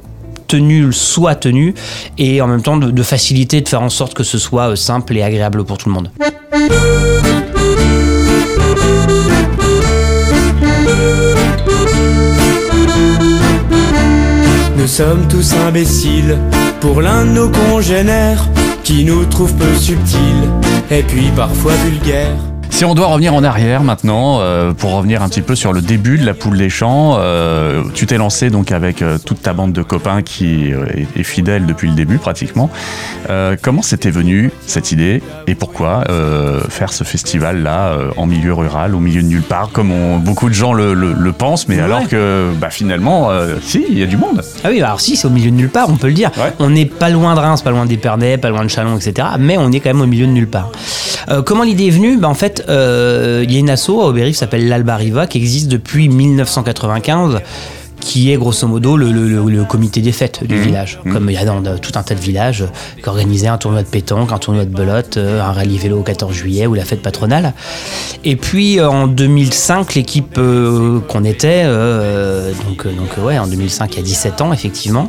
tenues 0.47 0.93
soient 0.93 1.37
tenues 1.37 1.75
et 2.19 2.41
en 2.41 2.49
même 2.49 2.63
temps 2.63 2.77
de, 2.77 3.03
faciliter, 3.03 3.61
de 3.61 3.69
faire 3.69 3.83
en 3.83 3.89
sorte 3.89 4.15
que 4.15 4.25
ce 4.25 4.39
soit 4.39 4.71
euh, 4.71 4.77
simple 4.77 5.17
et 5.17 5.23
agréable 5.23 5.65
pour 5.65 5.79
tout 5.79 5.89
le 5.89 5.95
monde. 5.95 6.11
Nous 14.77 14.89
sommes 14.89 15.29
tous 15.29 15.55
imbéciles 15.69 16.37
pour 16.81 17.01
l'un 17.01 17.25
de 17.25 17.31
nos 17.31 17.49
congénères 17.49 18.49
qui 18.83 19.05
nous 19.05 19.25
trouve 19.27 19.55
peu 19.55 19.75
subtils 19.77 20.49
et 20.91 21.03
puis 21.03 21.31
parfois 21.37 21.75
vulgaires. 21.87 22.37
Si 22.71 22.85
on 22.87 22.95
doit 22.95 23.09
revenir 23.09 23.35
en 23.35 23.45
arrière 23.45 23.83
maintenant, 23.83 24.39
euh, 24.41 24.73
pour 24.73 24.93
revenir 24.95 25.23
un 25.23 25.29
petit 25.29 25.43
peu 25.43 25.55
sur 25.55 25.75
le 25.75 25.83
début 25.83 26.17
de 26.17 26.25
la 26.25 26.33
poule 26.33 26.57
des 26.57 26.71
champs, 26.71 27.17
euh, 27.19 27.83
tu 27.93 28.07
t'es 28.07 28.17
lancé 28.17 28.49
donc 28.49 28.73
avec 28.73 29.03
euh, 29.03 29.19
toute 29.19 29.43
ta 29.43 29.53
bande 29.53 29.75
de 29.75 29.83
copains 29.83 30.23
qui 30.23 30.73
est, 31.17 31.23
fidèle 31.23 31.67
depuis 31.67 31.89
le 31.89 31.95
début 31.95 32.17
pratiquement. 32.17 32.71
Comment 33.63 33.83
c'était 33.83 34.11
venu 34.11 34.51
cette 34.67 34.91
idée 34.93 35.23
et 35.47 35.55
pourquoi 35.55 36.05
faire 36.71 36.93
ce 36.93 37.05
festival 37.05 37.63
là 37.63 37.93
en 38.17 38.25
milieu 38.27 38.55
rural, 38.55 38.95
au 38.95 38.99
milieu 39.01 39.23
de 39.23 39.27
nulle 39.29 39.43
part, 39.43 39.71
comme 39.73 39.91
on- 39.93 40.17
beaucoup 40.19 40.49
de 40.49 40.55
gens 40.55 40.73
le, 40.73 40.95
le- 40.95 41.13
le 41.13 41.33
pensent, 41.33 41.69
mais 41.69 41.77
Ouais. 41.77 41.83
alors 41.83 42.09
que 42.09 42.51
bah, 42.59 42.71
finalement, 42.71 43.29
si, 43.63 43.85
il 43.91 43.99
y 43.99 44.03
a 44.03 44.07
du 44.07 44.17
monde. 44.17 44.43
Ah 44.65 44.69
oui, 44.71 44.81
alors 44.81 45.01
si, 45.01 45.17
c'est 45.17 45.27
au 45.27 45.31
milieu 45.31 45.51
de 45.51 45.57
nulle 45.57 45.69
part, 45.69 45.89
on 45.91 45.97
peut 45.97 46.07
le 46.09 46.15
dire. 46.15 46.31
Ouais. 46.39 46.53
On 46.59 46.71
n'est 46.71 46.87
pas 46.87 47.11
loin 47.11 47.35
de 47.35 47.41
Reims, 47.41 47.61
pas 47.63 47.71
loin 47.71 47.85
d'Épernay, 47.87 48.39
pas 48.39 48.49
loin 48.49 48.65
de 48.65 48.71
Chalon, 48.71 48.97
etc. 48.97 49.29
Mais 49.39 49.59
on 49.59 49.71
est 49.73 49.81
quand 49.81 49.91
même 49.91 50.01
au 50.03 50.07
milieu 50.07 50.27
de 50.27 50.33
nulle 50.33 50.49
part. 50.49 50.71
Euh, 51.29 51.43
comment 51.43 51.63
l'idée 51.65 51.87
est 51.89 51.91
venue? 51.91 52.17
Bah, 52.17 52.29
En 52.29 52.35
fait, 52.35 52.60
euh, 52.69 53.45
il 53.45 53.53
y 53.53 53.57
a 53.57 53.59
une 53.59 53.71
asso 53.71 53.91
à 53.91 54.07
Aubérive 54.07 54.33
qui 54.33 54.39
s'appelle 54.39 54.69
l'Alba 54.69 54.97
Riva, 54.97 55.27
qui 55.27 55.39
existe 55.39 55.69
depuis 55.69 56.09
1995 56.09 57.41
qui 58.01 58.33
est 58.33 58.37
grosso 58.37 58.67
modo 58.67 58.97
le, 58.97 59.11
le- 59.13 59.29
le- 59.29 59.51
le 59.51 59.65
comité 59.65 60.01
des 60.01 60.13
fêtes 60.13 60.43
du 60.45 60.59
village. 60.61 60.99
Comme 61.13 61.29
il 61.31 61.35
y 61.35 61.39
a 61.39 61.45
dans 61.45 61.61
de- 61.61 61.77
tout 61.79 61.93
un 61.95 62.03
tas 62.03 62.15
de 62.15 62.21
villages 62.21 62.63
euh, 62.63 62.67
qui 63.03 63.09
organisaient 63.09 63.47
un 63.49 63.59
tournoi 63.59 63.83
de 63.83 63.89
pétanque, 63.89 64.33
un 64.33 64.39
tournoi 64.39 64.65
de 64.65 64.75
belote, 64.75 65.17
euh, 65.17 65.41
un 65.43 65.53
rallye 65.53 65.79
vélo 65.79 65.99
au 65.99 66.03
14 66.03 66.33
juillet 66.35 66.67
ou 66.67 66.75
la 66.75 66.85
fête 66.85 67.03
patronale. 67.03 67.53
Et 68.25 68.37
puis 68.37 68.79
euh, 68.81 68.89
en 68.89 69.07
2005, 69.07 69.95
l'équipe 69.95 70.37
euh, 70.39 71.01
qu'on 71.09 71.25
était, 71.25 71.63
euh, 71.65 72.53
donc, 72.69 72.85
donc 72.87 73.25
ouais, 73.25 73.39
en 73.39 73.47
2005, 73.47 73.95
il 73.95 73.97
y 73.99 74.01
a 74.01 74.05
17 74.05 74.41
ans 74.41 74.53
effectivement, 74.53 75.09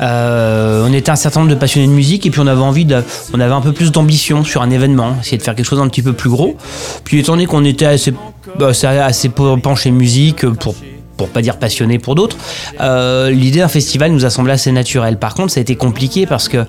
euh, 0.00 0.86
on 0.88 0.92
était 0.92 1.10
un 1.10 1.16
certain 1.16 1.40
nombre 1.40 1.50
de 1.52 1.58
passionnés 1.58 1.86
de 1.86 1.92
musique 1.92 2.26
et 2.26 2.30
puis 2.30 2.40
on 2.40 2.46
avait 2.46 2.60
envie 2.62 2.84
de, 2.84 3.02
on 3.34 3.40
avait 3.40 3.52
un 3.54 3.60
peu 3.60 3.72
plus 3.72 3.92
d'ambition 3.92 4.44
sur 4.44 4.62
un 4.62 4.70
événement, 4.70 5.16
essayer 5.20 5.38
de 5.38 5.42
faire 5.42 5.54
quelque 5.54 5.66
chose 5.66 5.78
d'un 5.78 5.88
petit 5.88 6.02
peu 6.02 6.12
plus 6.12 6.30
gros. 6.30 6.56
Puis 7.04 7.18
étant 7.20 7.32
donné 7.32 7.46
qu'on 7.46 7.64
était 7.64 7.86
assez, 7.86 8.12
bah, 8.58 8.68
assez, 8.68 8.86
assez 8.86 9.28
penché 9.28 9.90
musique 9.90 10.46
pour 10.48 10.74
pour 11.16 11.28
pas 11.28 11.42
dire 11.42 11.56
passionné 11.58 11.98
pour 11.98 12.14
d'autres, 12.14 12.36
euh, 12.80 13.30
l'idée 13.30 13.60
d'un 13.60 13.68
festival 13.68 14.12
nous 14.12 14.24
a 14.24 14.30
semblé 14.30 14.52
assez 14.52 14.72
naturelle. 14.72 15.18
Par 15.18 15.34
contre, 15.34 15.52
ça 15.52 15.60
a 15.60 15.62
été 15.62 15.76
compliqué 15.76 16.26
parce 16.26 16.48
que 16.48 16.64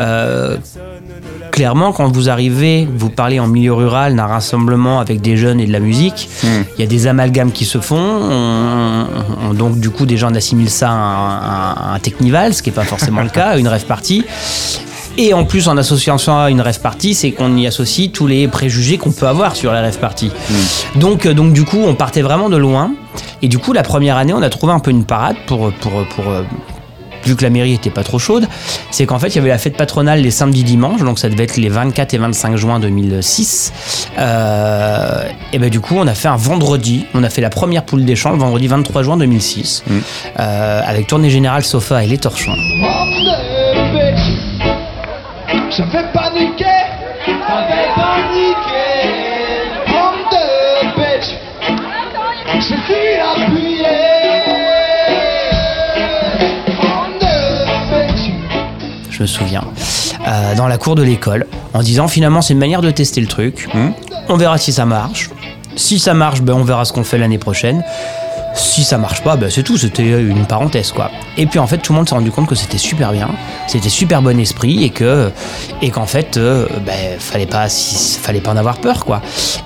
euh, 0.00 0.56
clairement, 1.52 1.92
quand 1.92 2.08
vous 2.12 2.28
arrivez, 2.28 2.86
vous 2.96 3.08
parlez 3.08 3.40
en 3.40 3.46
milieu 3.46 3.72
rural 3.72 4.14
d'un 4.16 4.26
rassemblement 4.26 5.00
avec 5.00 5.20
des 5.22 5.36
jeunes 5.38 5.60
et 5.60 5.66
de 5.66 5.72
la 5.72 5.80
musique, 5.80 6.28
il 6.44 6.80
y 6.80 6.82
a 6.82 6.86
des 6.86 7.06
amalgames 7.06 7.52
qui 7.52 7.64
se 7.64 7.78
font. 7.78 7.96
On- 7.96 9.06
on- 9.50 9.54
donc, 9.54 9.78
du 9.80 9.88
coup, 9.90 10.04
des 10.04 10.16
gens 10.18 10.34
assimilent 10.34 10.68
ça 10.70 10.90
à 10.90 10.92
un, 10.92 11.72
à 11.92 11.94
un 11.94 11.98
technival, 11.98 12.52
ce 12.52 12.62
qui 12.62 12.68
n'est 12.70 12.74
pas 12.74 12.84
forcément 12.84 13.22
le 13.22 13.30
cas, 13.30 13.56
une 13.58 13.68
rêve 13.68 13.86
party. 13.86 14.24
Et 15.18 15.32
en 15.32 15.44
plus, 15.44 15.68
en 15.68 15.76
associant 15.76 16.18
ça 16.18 16.44
à 16.44 16.50
une 16.50 16.60
rêve 16.60 16.80
party, 16.80 17.14
c'est 17.14 17.30
qu'on 17.32 17.56
y 17.56 17.66
associe 17.66 18.10
tous 18.12 18.26
les 18.26 18.48
préjugés 18.48 18.98
qu'on 18.98 19.12
peut 19.12 19.26
avoir 19.26 19.56
sur 19.56 19.72
la 19.72 19.80
rêve 19.80 19.98
party. 19.98 20.30
Donc, 20.96 21.26
euh, 21.26 21.34
donc, 21.34 21.52
du 21.52 21.64
coup, 21.64 21.80
on 21.84 21.94
partait 21.94 22.22
vraiment 22.22 22.48
de 22.48 22.56
loin. 22.56 22.92
Et 23.42 23.48
du 23.48 23.58
coup, 23.58 23.72
la 23.72 23.82
première 23.82 24.16
année, 24.16 24.32
on 24.32 24.42
a 24.42 24.50
trouvé 24.50 24.72
un 24.72 24.78
peu 24.78 24.90
une 24.90 25.04
parade 25.04 25.36
pour, 25.46 25.72
pour, 25.72 26.04
pour, 26.08 26.28
euh, 26.28 26.42
vu 27.26 27.36
que 27.36 27.42
la 27.42 27.50
mairie 27.50 27.74
était 27.74 27.90
pas 27.90 28.04
trop 28.04 28.18
chaude, 28.18 28.46
c'est 28.90 29.06
qu'en 29.06 29.18
fait, 29.18 29.28
il 29.28 29.36
y 29.36 29.38
avait 29.38 29.48
la 29.48 29.58
fête 29.58 29.76
patronale 29.76 30.20
les 30.20 30.30
samedis 30.30 30.64
dimanches, 30.64 31.02
donc 31.02 31.18
ça 31.18 31.28
devait 31.28 31.44
être 31.44 31.56
les 31.56 31.68
24 31.68 32.14
et 32.14 32.18
25 32.18 32.56
juin 32.56 32.80
2006. 32.80 33.72
Euh, 34.18 35.24
et 35.52 35.58
ben 35.58 35.68
du 35.68 35.80
coup, 35.80 35.96
on 35.96 36.06
a 36.06 36.14
fait 36.14 36.28
un 36.28 36.36
vendredi, 36.36 37.06
on 37.14 37.24
a 37.24 37.30
fait 37.30 37.42
la 37.42 37.50
première 37.50 37.84
poule 37.84 38.04
des 38.04 38.16
champs 38.16 38.32
le 38.32 38.38
vendredi 38.38 38.68
23 38.68 39.02
juin 39.02 39.16
2006, 39.16 39.84
euh, 40.38 40.80
avec 40.84 41.06
tournée 41.06 41.30
générale 41.30 41.64
Sofa 41.64 42.04
et 42.04 42.06
les 42.06 42.18
torchons. 42.18 42.54
Je 45.76 45.82
fais 45.82 46.04
paniquer, 46.10 46.64
ça 47.26 47.66
fait 47.68 47.90
paniquer. 47.96 49.12
Homme 49.88 50.22
de 50.32 50.46
bitch, 50.96 51.28
je 52.54 52.60
suis 52.62 53.20
appuyé. 53.20 53.84
Homme 56.80 57.18
de 57.20 57.34
bitch. 57.92 58.32
je 59.10 59.20
me 59.20 59.26
souviens, 59.26 59.64
euh, 60.26 60.54
dans 60.54 60.66
la 60.66 60.78
cour 60.78 60.94
de 60.94 61.02
l'école, 61.02 61.46
en 61.74 61.82
disant 61.82 62.08
finalement 62.08 62.40
c'est 62.40 62.54
une 62.54 62.58
manière 62.58 62.80
de 62.80 62.90
tester 62.90 63.20
le 63.20 63.26
truc. 63.26 63.68
On 64.30 64.36
verra 64.38 64.56
si 64.56 64.72
ça 64.72 64.86
marche. 64.86 65.28
Si 65.76 65.98
ça 65.98 66.14
marche, 66.14 66.40
ben, 66.40 66.54
on 66.54 66.64
verra 66.64 66.86
ce 66.86 66.94
qu'on 66.94 67.04
fait 67.04 67.18
l'année 67.18 67.36
prochaine. 67.36 67.84
Si 68.56 68.84
ça 68.84 68.96
marche 68.98 69.22
pas, 69.22 69.36
ben, 69.36 69.50
c'est 69.50 69.62
tout, 69.62 69.76
c'était 69.76 70.02
une 70.20 70.46
parenthèse 70.46 70.90
quoi. 70.92 71.10
Et 71.36 71.46
puis 71.46 71.58
en 71.58 71.66
fait, 71.66 71.78
tout 71.78 71.92
le 71.92 71.98
monde 71.98 72.08
s'est 72.08 72.14
rendu 72.14 72.30
compte 72.30 72.46
que 72.48 72.54
c'était 72.54 72.78
super 72.78 73.12
bien, 73.12 73.28
c'était 73.68 73.88
super 73.90 74.22
bon 74.22 74.38
esprit 74.40 74.82
et 74.84 74.90
que 74.90 75.30
et 75.82 75.90
qu'en 75.90 76.06
fait, 76.06 76.36
euh, 76.36 76.66
ben, 76.84 77.18
fallait 77.18 77.46
pas 77.46 77.68
si- 77.68 78.18
fallait 78.18 78.40
pas 78.40 78.52
en 78.52 78.56
avoir 78.56 78.78
peur 78.78 79.04
quoi. 79.04 79.20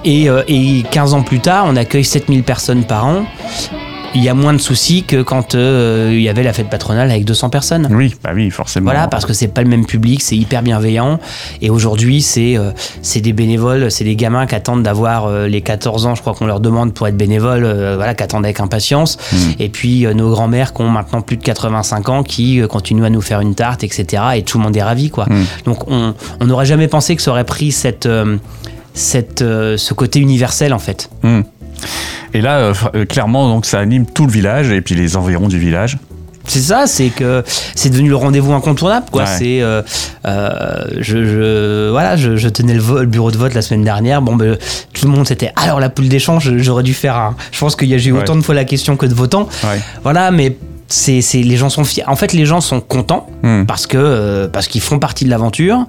Et, 0.05 0.29
euh, 0.29 0.43
et 0.49 0.85
15 0.91 1.15
ans 1.15 1.23
plus 1.23 1.41
tard, 1.41 1.65
on 1.69 1.77
accueille 1.77 2.05
7000 2.05 2.43
personnes 2.43 2.85
par 2.85 3.07
an. 3.07 3.25
Il 4.13 4.25
y 4.25 4.29
a 4.29 4.35
moins 4.35 4.53
de 4.53 4.59
soucis 4.59 5.05
que 5.05 5.23
quand 5.23 5.55
euh, 5.55 6.11
il 6.13 6.21
y 6.21 6.29
avait 6.29 6.43
la 6.43 6.53
fête 6.53 6.69
patronale 6.69 7.11
avec 7.11 7.25
200 7.25 7.49
personnes. 7.49 7.89
Oui, 7.93 8.13
bah 8.25 8.31
oui, 8.35 8.51
forcément. 8.51 8.91
Voilà, 8.91 9.07
parce 9.07 9.25
que 9.25 9.33
c'est 9.33 9.47
pas 9.47 9.63
le 9.63 9.69
même 9.69 9.87
public, 9.87 10.21
c'est 10.21 10.37
hyper 10.37 10.63
bienveillant. 10.63 11.21
Et 11.63 11.71
aujourd'hui, 11.71 12.21
c'est 12.21 12.59
euh, 12.59 12.73
c'est 13.03 13.21
des 13.21 13.33
bénévoles, 13.33 13.89
c'est 13.91 14.03
des 14.03 14.17
gamins 14.17 14.47
qui 14.47 14.57
attendent 14.57 14.83
d'avoir 14.83 15.27
euh, 15.27 15.47
les 15.47 15.61
14 15.61 16.07
ans, 16.07 16.15
je 16.17 16.23
crois 16.23 16.35
qu'on 16.35 16.47
leur 16.47 16.59
demande 16.59 16.93
pour 16.93 17.07
être 17.07 17.17
bénévole, 17.17 17.65
euh, 17.65 17.95
voilà, 17.95 18.15
qui 18.15 18.25
attendent 18.25 18.45
avec 18.45 18.59
impatience. 18.59 19.17
Et 19.61 19.69
puis 19.69 20.07
euh, 20.07 20.13
nos 20.13 20.31
grands-mères 20.31 20.75
qui 20.75 20.83
ont 20.83 20.91
maintenant 20.91 21.21
plus 21.21 21.37
de 21.37 21.43
85 21.45 22.09
ans, 22.09 22.23
qui 22.25 22.61
euh, 22.61 22.67
continuent 22.67 23.05
à 23.05 23.11
nous 23.11 23.21
faire 23.21 23.41
une 23.41 23.55
tarte, 23.55 23.85
etc. 23.85 24.25
Et 24.35 24.43
tout 24.43 24.59
le 24.59 24.65
monde 24.65 24.77
est 24.77 24.83
ravi, 24.83 25.11
quoi. 25.11 25.27
Donc 25.65 25.89
on 25.89 26.15
on 26.41 26.47
n'aurait 26.47 26.67
jamais 26.67 26.89
pensé 26.89 27.15
que 27.15 27.23
ça 27.23 27.31
aurait 27.31 27.45
pris 27.45 27.71
cette, 27.71 28.07
euh, 28.07 28.37
cette, 28.95 29.43
euh, 29.43 29.77
ce 29.77 29.95
côté 29.95 30.19
universel, 30.21 30.73
en 30.73 30.79
fait. 30.79 31.11
Hmm. 31.23 31.43
Et 32.35 32.41
là, 32.41 32.59
euh, 32.59 32.75
euh, 32.95 33.05
clairement, 33.05 33.49
donc 33.49 33.67
ça 33.67 33.79
anime 33.79 34.07
tout 34.07 34.27
le 34.27 34.33
village 34.33 34.71
et 34.71 34.81
puis 34.81 34.95
les 34.95 35.17
environs 35.17 35.49
du 35.49 35.59
village. 35.59 35.99
C'est 36.47 36.61
ça, 36.61 36.87
c'est 36.87 37.11
que 37.11 37.45
c'est 37.77 37.91
devenu 37.91 38.09
le 38.09 38.17
rendez-vous 38.17 38.53
incontournable, 38.53 39.07
quoi. 39.13 39.23
Ouais. 39.25 39.29
C'est, 39.39 39.61
euh, 39.63 39.83
euh, 40.27 40.85
je, 40.99 41.25
je- 41.25 41.91
voilà, 41.91 42.17
je, 42.17 42.37
je 42.37 42.49
tenais 42.49 42.75
le, 42.75 43.05
bureau 43.05 43.31
de 43.31 43.37
vote 43.37 43.55
la 43.55 43.63
semaine 43.63 43.85
dernière. 43.85 44.23
Bon, 44.23 44.35
ben, 44.37 44.57
tout 44.93 45.07
le 45.07 45.13
monde 45.13 45.29
c'était. 45.29 45.53
Alors 45.55 45.81
la 45.81 45.91
poule 45.91 46.09
d'échange, 46.09 46.51
j'aurais 46.57 46.83
dû 46.83 46.95
faire 46.95 47.17
un. 47.17 47.37
Je 47.53 47.59
pense 47.61 47.77
qu'il 47.77 47.89
y 47.89 47.95
a 47.95 47.99
eu 47.99 48.13
Ouais. 48.13 48.21
autant 48.21 48.37
de 48.37 48.41
fois 48.41 48.55
la 48.55 48.65
question 48.65 48.97
que 48.97 49.07
de 49.07 49.15
votants. 49.15 49.49
Ouais. 49.63 49.81
Voilà, 50.03 50.31
mais 50.31 50.57
c'est, 50.93 51.21
c'est 51.23 51.41
les 51.43 51.57
gens 51.57 51.69
sont 51.71 51.85
fiers. 51.85 52.03
En 52.09 52.17
fait, 52.17 52.33
les 52.33 52.45
gens 52.45 52.61
sont 52.61 52.81
contents 52.81 53.27
Hmm. 53.43 53.65
parce 53.65 53.87
que 53.87 53.97
euh, 53.97 54.49
parce 54.49 54.69
qu'ils 54.69 54.83
font 54.83 54.99
partie 54.99 55.25
de 55.25 55.31
l'aventure. 55.31 55.87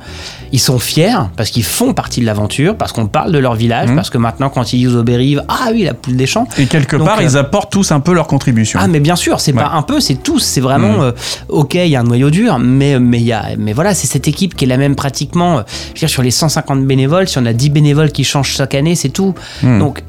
Ils 0.53 0.59
sont 0.59 0.79
fiers 0.79 1.17
parce 1.35 1.49
qu'ils 1.49 1.65
font 1.65 1.93
partie 1.93 2.21
de 2.21 2.25
l'aventure, 2.25 2.77
parce 2.77 2.93
qu'on 2.93 3.07
parle 3.07 3.33
de 3.33 3.37
leur 3.39 3.55
village, 3.55 3.89
Hmm. 3.89 3.95
parce 3.95 4.09
que 4.09 4.17
maintenant 4.17 4.49
quand 4.49 4.71
ils 4.71 4.77
disent 4.85 4.95
aux 4.95 5.03
Bérives, 5.03 5.43
ah 5.49 5.69
oui, 5.73 5.83
la 5.83 5.93
poule 5.93 6.15
des 6.15 6.27
champs. 6.27 6.47
Et 6.57 6.65
quelque 6.67 6.95
Donc, 6.95 7.07
part, 7.07 7.19
euh, 7.19 7.23
ils 7.23 7.35
apportent 7.35 7.71
tous 7.71 7.91
un 7.91 7.99
peu 7.99 8.13
leur 8.13 8.27
contribution. 8.27 8.79
ah 8.81 8.87
mais 8.87 9.01
bien 9.01 9.17
sûr, 9.17 9.41
c'est 9.41 9.53
Ouais. 9.53 9.61
pas 9.61 9.71
un 9.73 9.81
peu, 9.81 9.99
c'est 9.99 10.15
tous, 10.23 10.39
c'est 10.39 10.61
vraiment 10.61 10.93
Mhm. 10.93 11.01
euh, 11.01 11.11
ok, 11.49 11.73
il 11.73 11.87
y 11.87 11.95
a 11.97 11.99
un 11.99 12.03
noyau 12.03 12.29
dur, 12.29 12.57
mais 12.59 12.97
mais 12.99 13.17
il 13.19 13.25
y 13.25 13.33
a 13.33 13.47
mais 13.57 13.73
voilà, 13.73 13.93
c'est 13.93 14.07
cette 14.07 14.29
équipe 14.29 14.55
qui 14.55 14.63
est 14.63 14.67
la 14.69 14.77
même 14.77 14.95
pratiquement. 14.95 15.57
je 15.57 15.89
veux 15.89 15.99
dire 15.99 16.09
sur 16.09 16.21
les 16.23 16.31
150 16.31 16.85
bénévoles, 16.85 17.27
si 17.27 17.37
on 17.37 17.45
a 17.45 17.53
10 17.53 17.69
bénévoles 17.69 18.11
qui 18.11 18.23
changent 18.23 18.51
chaque 18.55 18.75
année, 18.75 18.95
c'est 18.95 19.09
tout. 19.09 19.33
Donc 19.63 20.03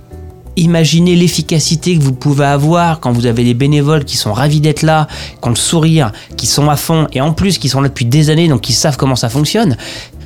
imaginez 0.56 1.16
l'efficacité 1.16 1.96
que 1.96 2.02
vous 2.02 2.12
pouvez 2.12 2.44
avoir 2.44 3.00
quand 3.00 3.12
vous 3.12 3.26
avez 3.26 3.44
des 3.44 3.54
bénévoles 3.54 4.04
qui 4.04 4.16
sont 4.16 4.32
ravis 4.32 4.60
d'être 4.60 4.82
là, 4.82 5.06
qui 5.40 5.48
ont 5.48 5.50
le 5.50 5.56
sourire, 5.56 6.12
qui 6.36 6.46
sont 6.46 6.68
à 6.68 6.76
fond 6.76 7.06
et 7.12 7.20
en 7.20 7.32
plus 7.32 7.58
qui 7.58 7.68
sont 7.68 7.80
là 7.80 7.88
depuis 7.88 8.04
des 8.04 8.30
années 8.30 8.48
donc 8.48 8.60
qui 8.60 8.72
savent 8.72 8.96
comment 8.96 9.16
ça 9.16 9.28
fonctionne. 9.28 9.76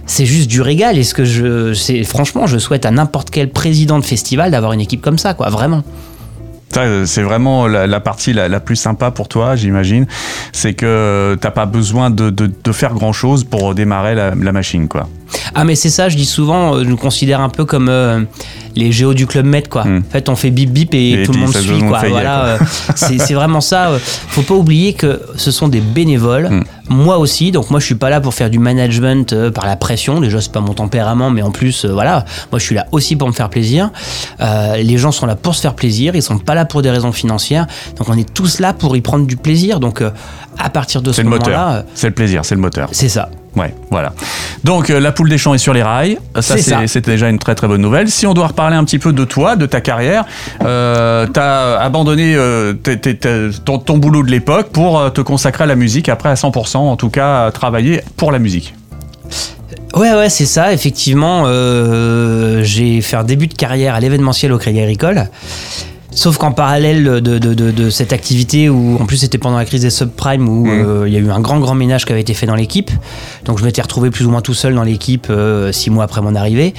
C'est 0.07 0.27
juste 0.27 0.49
du 0.49 0.61
régal 0.61 0.99
et 0.99 1.03
ce 1.03 1.15
que 1.15 1.25
je 1.25 2.03
franchement 2.05 2.47
je 2.47 2.59
souhaite 2.59 2.87
à 2.87 2.91
n'importe 2.91 3.31
quel 3.31 3.51
président 3.51 3.99
de 3.99 4.05
festival 4.05 4.51
d'avoir 4.51 4.73
une 4.73 4.81
équipe 4.81 5.03
comme 5.03 5.19
ça 5.19 5.35
quoi 5.35 5.51
vraiment. 5.51 5.83
C'est 7.07 7.23
vraiment 7.23 7.67
la, 7.67 8.01
partie 8.01 8.35
la, 8.35 8.61
plus 8.61 8.77
sympa 8.77 9.11
pour 9.11 9.29
toi, 9.29 9.57
j'imagine. 9.57 10.07
C'est 10.53 10.75
que 10.75 11.35
t'as 11.41 11.51
pas 11.51 11.65
besoin 11.65 12.11
de 12.11 12.73
faire 12.73 12.93
grand 12.93 13.15
chose 13.15 13.45
pour 13.45 13.75
démarrer 13.75 14.15
la, 14.15 14.35
la 14.35 14.53
machine, 14.53 14.87
quoi. 14.87 15.09
Ah 15.59 15.65
mais 15.65 15.75
c'est 15.75 15.89
ça, 15.91 16.09
je 16.11 16.17
dis 16.17 16.27
souvent, 16.27 16.75
euh, 16.77 16.85
je 16.85 16.89
nous 16.89 16.97
considère 16.99 17.41
un 17.41 17.49
peu 17.49 17.65
comme 17.65 17.89
euh, 17.89 18.21
les 18.75 18.93
géos 18.93 19.15
du 19.15 19.27
club 19.27 19.47
Med 19.47 19.69
quoi. 19.69 19.85
Hmm. 19.85 20.03
En 20.07 20.13
fait, 20.13 20.29
on 20.29 20.37
fait 20.37 20.51
bip 20.51 20.71
bip 20.71 20.93
et, 20.95 21.23
Et 21.23 21.23
tout 21.25 21.33
le 21.33 21.39
monde 21.39 21.57
suit 21.57 21.81
quoi. 21.83 22.01
fait, 22.01 22.11
Voilà, 22.11 22.45
euh, 22.45 22.59
c'est 22.95 23.33
vraiment 23.35 23.61
ça. 23.63 23.89
euh. 23.91 23.99
Faut 24.01 24.43
pas 24.43 24.55
oublier 24.55 24.93
que 24.93 25.21
ce 25.37 25.51
sont 25.51 25.69
des 25.69 25.81
bénévoles. 25.81 26.49
Hmm. 26.51 26.65
Moi 26.89 27.19
aussi, 27.19 27.51
donc 27.51 27.71
moi 27.71 27.81
je 27.81 27.87
suis 27.87 27.95
pas 27.97 28.11
là 28.11 28.21
pour 28.21 28.33
faire 28.35 28.49
du 28.51 28.59
management 28.61 29.33
euh, 29.33 29.51
par 29.51 29.67
la 29.67 29.77
pression. 29.77 30.21
Déjà 30.21 30.41
c'est 30.41 30.53
pas 30.53 30.61
mon 30.61 30.75
tempérament, 30.75 31.31
mais 31.31 31.43
en 31.43 31.51
plus 31.51 31.85
euh, 31.85 31.93
voilà, 31.93 32.25
moi 32.53 32.59
je 32.61 32.65
suis 32.65 32.75
là 32.77 32.87
aussi 32.93 33.17
pour 33.17 33.27
me 33.27 33.33
faire 33.33 33.49
plaisir. 33.49 33.91
Euh, 34.41 34.77
les 34.77 34.99
gens 34.99 35.11
sont 35.11 35.27
là 35.27 35.35
pour 35.37 35.55
se 35.57 35.63
faire 35.63 35.75
plaisir, 35.75 36.15
ils 36.15 36.23
sont 36.23 36.39
pas 36.39 36.55
là 36.55 36.65
pour 36.65 36.83
des 36.83 36.91
raisons 36.91 37.13
financières. 37.13 37.67
Donc 37.97 38.09
on 38.09 38.17
est 38.17 38.33
tous 38.33 38.61
là 38.61 38.73
pour 38.73 38.95
y 38.97 39.01
prendre 39.01 39.27
du 39.27 39.37
plaisir. 39.37 39.81
Donc 39.81 40.01
euh, 40.01 40.11
à 40.59 40.71
partir 40.71 41.03
de 41.03 41.11
ce 41.13 41.23
moment-là, 41.23 41.71
euh, 41.79 41.83
C'est 41.95 42.09
le 42.09 42.15
plaisir, 42.15 42.45
c'est 42.45 42.55
le 42.55 42.61
moteur. 42.61 42.89
c'est 42.93 43.09
ça. 43.09 43.31
Ouais, 43.57 43.75
voilà. 43.91 44.13
Donc 44.65 44.91
euh, 44.91 45.01
la 45.01 45.13
poule 45.13 45.31
des 45.31 45.39
champs 45.39 45.55
est 45.55 45.59
sur 45.59 45.73
les 45.73 45.83
rails. 45.83 46.19
Ça, 46.41 46.57
c'est 46.59 47.07
déjà 47.07 47.29
une 47.29 47.39
très 47.39 47.55
très 47.55 47.67
bonne 47.67 47.81
nouvelle. 47.81 48.11
Si 48.11 48.27
on 48.27 48.35
doit 48.35 48.49
reparler 48.49 48.77
un 48.77 48.85
petit 48.85 48.99
peu 48.99 49.13
de 49.13 49.25
toi, 49.25 49.57
de 49.57 49.65
ta 49.65 49.81
carrière, 49.81 50.25
euh, 50.63 51.27
t'as 51.27 51.79
abandonné 51.79 52.35
euh, 52.37 52.75
ton, 53.65 53.79
ton 53.79 53.99
boulot 53.99 54.23
de 54.23 54.31
l'époque 54.31 54.69
pour 54.69 55.13
te 55.13 55.23
consacrer 55.23 55.65
à 55.65 55.67
la 55.67 55.77
musique 55.77 56.09
après 56.09 56.29
à 56.29 56.35
100%, 56.35 56.77
en 56.77 56.97
tout 56.97 57.09
cas 57.09 57.47
à 57.47 57.51
travailler 57.51 58.03
pour 58.17 58.31
la 58.31 58.39
musique. 58.39 58.75
Ouais, 59.95 60.13
ouais, 60.13 60.29
c'est 60.29 60.47
ça. 60.47 60.75
Effectivement, 60.75 61.45
j'ai 62.63 63.01
fait 63.01 63.17
un 63.17 63.25
début 63.25 63.47
de 63.47 63.55
carrière 63.55 63.95
à 63.95 64.01
l'événementiel 64.01 64.53
au 64.53 64.59
Crédit 64.59 64.81
Agricole. 64.81 65.29
Sauf 66.17 66.39
qu'en 66.39 66.51
parallèle 66.51 67.05
de, 67.05 67.21
de, 67.21 67.39
de, 67.39 67.71
de 67.71 67.91
cette 67.91 68.15
activité, 68.15 68.71
où 68.71 68.97
en 68.99 69.05
plus 69.05 69.19
c'était 69.19 69.37
pendant 69.37 69.59
la 69.59 69.67
crise 69.67 69.83
des 69.83 69.91
subprimes, 69.91 70.49
où 70.49 70.67
euh, 70.67 71.05
il 71.07 71.13
y 71.13 71.17
a 71.17 71.21
eu 71.21 71.31
un 71.31 71.41
grand 71.41 71.61
grand 71.61 71.75
ménage 71.75 72.07
qui 72.07 72.13
avait 72.13 72.23
été 72.23 72.33
fait 72.33 72.47
dans 72.47 72.55
l'équipe, 72.55 72.91
donc 73.45 73.59
je 73.59 73.65
m'étais 73.65 73.83
retrouvé 73.83 74.11
plus 74.11 74.25
ou 74.25 74.31
moins 74.31 74.41
tout 74.41 74.55
seul 74.55 74.75
dans 74.75 74.83
l'équipe 74.83 75.27
euh, 75.29 75.73
six 75.73 75.91
mois 75.91 76.05
après 76.05 76.23
mon 76.23 76.35
arrivée. 76.35 76.73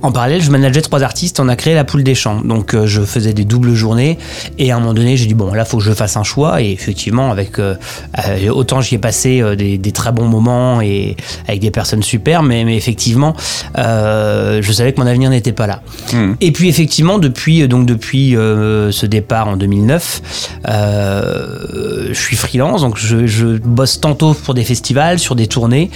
En 0.00 0.10
parallèle, 0.10 0.40
je 0.42 0.50
manageais 0.50 0.80
trois 0.80 1.02
artistes, 1.02 1.38
on 1.38 1.48
a 1.48 1.54
créé 1.54 1.74
la 1.74 1.84
poule 1.84 2.02
des 2.02 2.14
champs, 2.14 2.40
donc 2.40 2.74
euh, 2.74 2.86
je 2.86 3.02
faisais 3.02 3.34
des 3.34 3.44
doubles 3.44 3.74
journées, 3.74 4.16
et 4.58 4.72
à 4.72 4.76
un 4.76 4.80
moment 4.80 4.94
donné 4.94 5.18
j'ai 5.18 5.26
dit 5.26 5.34
bon 5.34 5.52
là 5.52 5.66
faut 5.66 5.76
que 5.78 5.84
je 5.84 5.92
fasse 5.92 6.16
un 6.16 6.24
choix, 6.24 6.62
et 6.62 6.72
effectivement 6.72 7.30
avec 7.30 7.58
autant 8.50 8.80
j'y 8.80 8.94
ai 8.94 8.98
passé 8.98 9.44
des, 9.54 9.76
des 9.76 9.92
très 9.92 10.12
bons 10.12 10.28
moments 10.28 10.80
et 10.80 11.14
avec 11.46 11.60
des 11.60 11.70
personnes 11.70 12.02
super, 12.02 12.42
mais, 12.42 12.64
mais 12.64 12.76
effectivement 12.76 13.36
je 13.76 14.72
savais 14.72 14.94
que 14.94 15.00
mon 15.00 15.06
avenir 15.06 15.28
n'était 15.28 15.52
pas 15.52 15.66
là. 15.66 15.82
Et 16.40 16.52
puis 16.52 16.70
effectivement, 16.70 17.18
depuis 17.18 17.68
donc 17.68 17.84
depuis 17.84 18.34
ce 18.90 19.06
départ 19.06 19.48
en 19.48 19.56
2009, 19.56 20.22
euh, 20.68 22.08
je 22.08 22.18
suis 22.18 22.36
freelance, 22.36 22.82
donc 22.82 22.96
je, 22.98 23.58
bosse 23.58 24.00
tantôt 24.00 24.34
pour 24.34 24.54
des 24.54 24.64
festivals, 24.64 25.18
sur 25.18 25.34
des 25.34 25.46
tournées. 25.46 25.90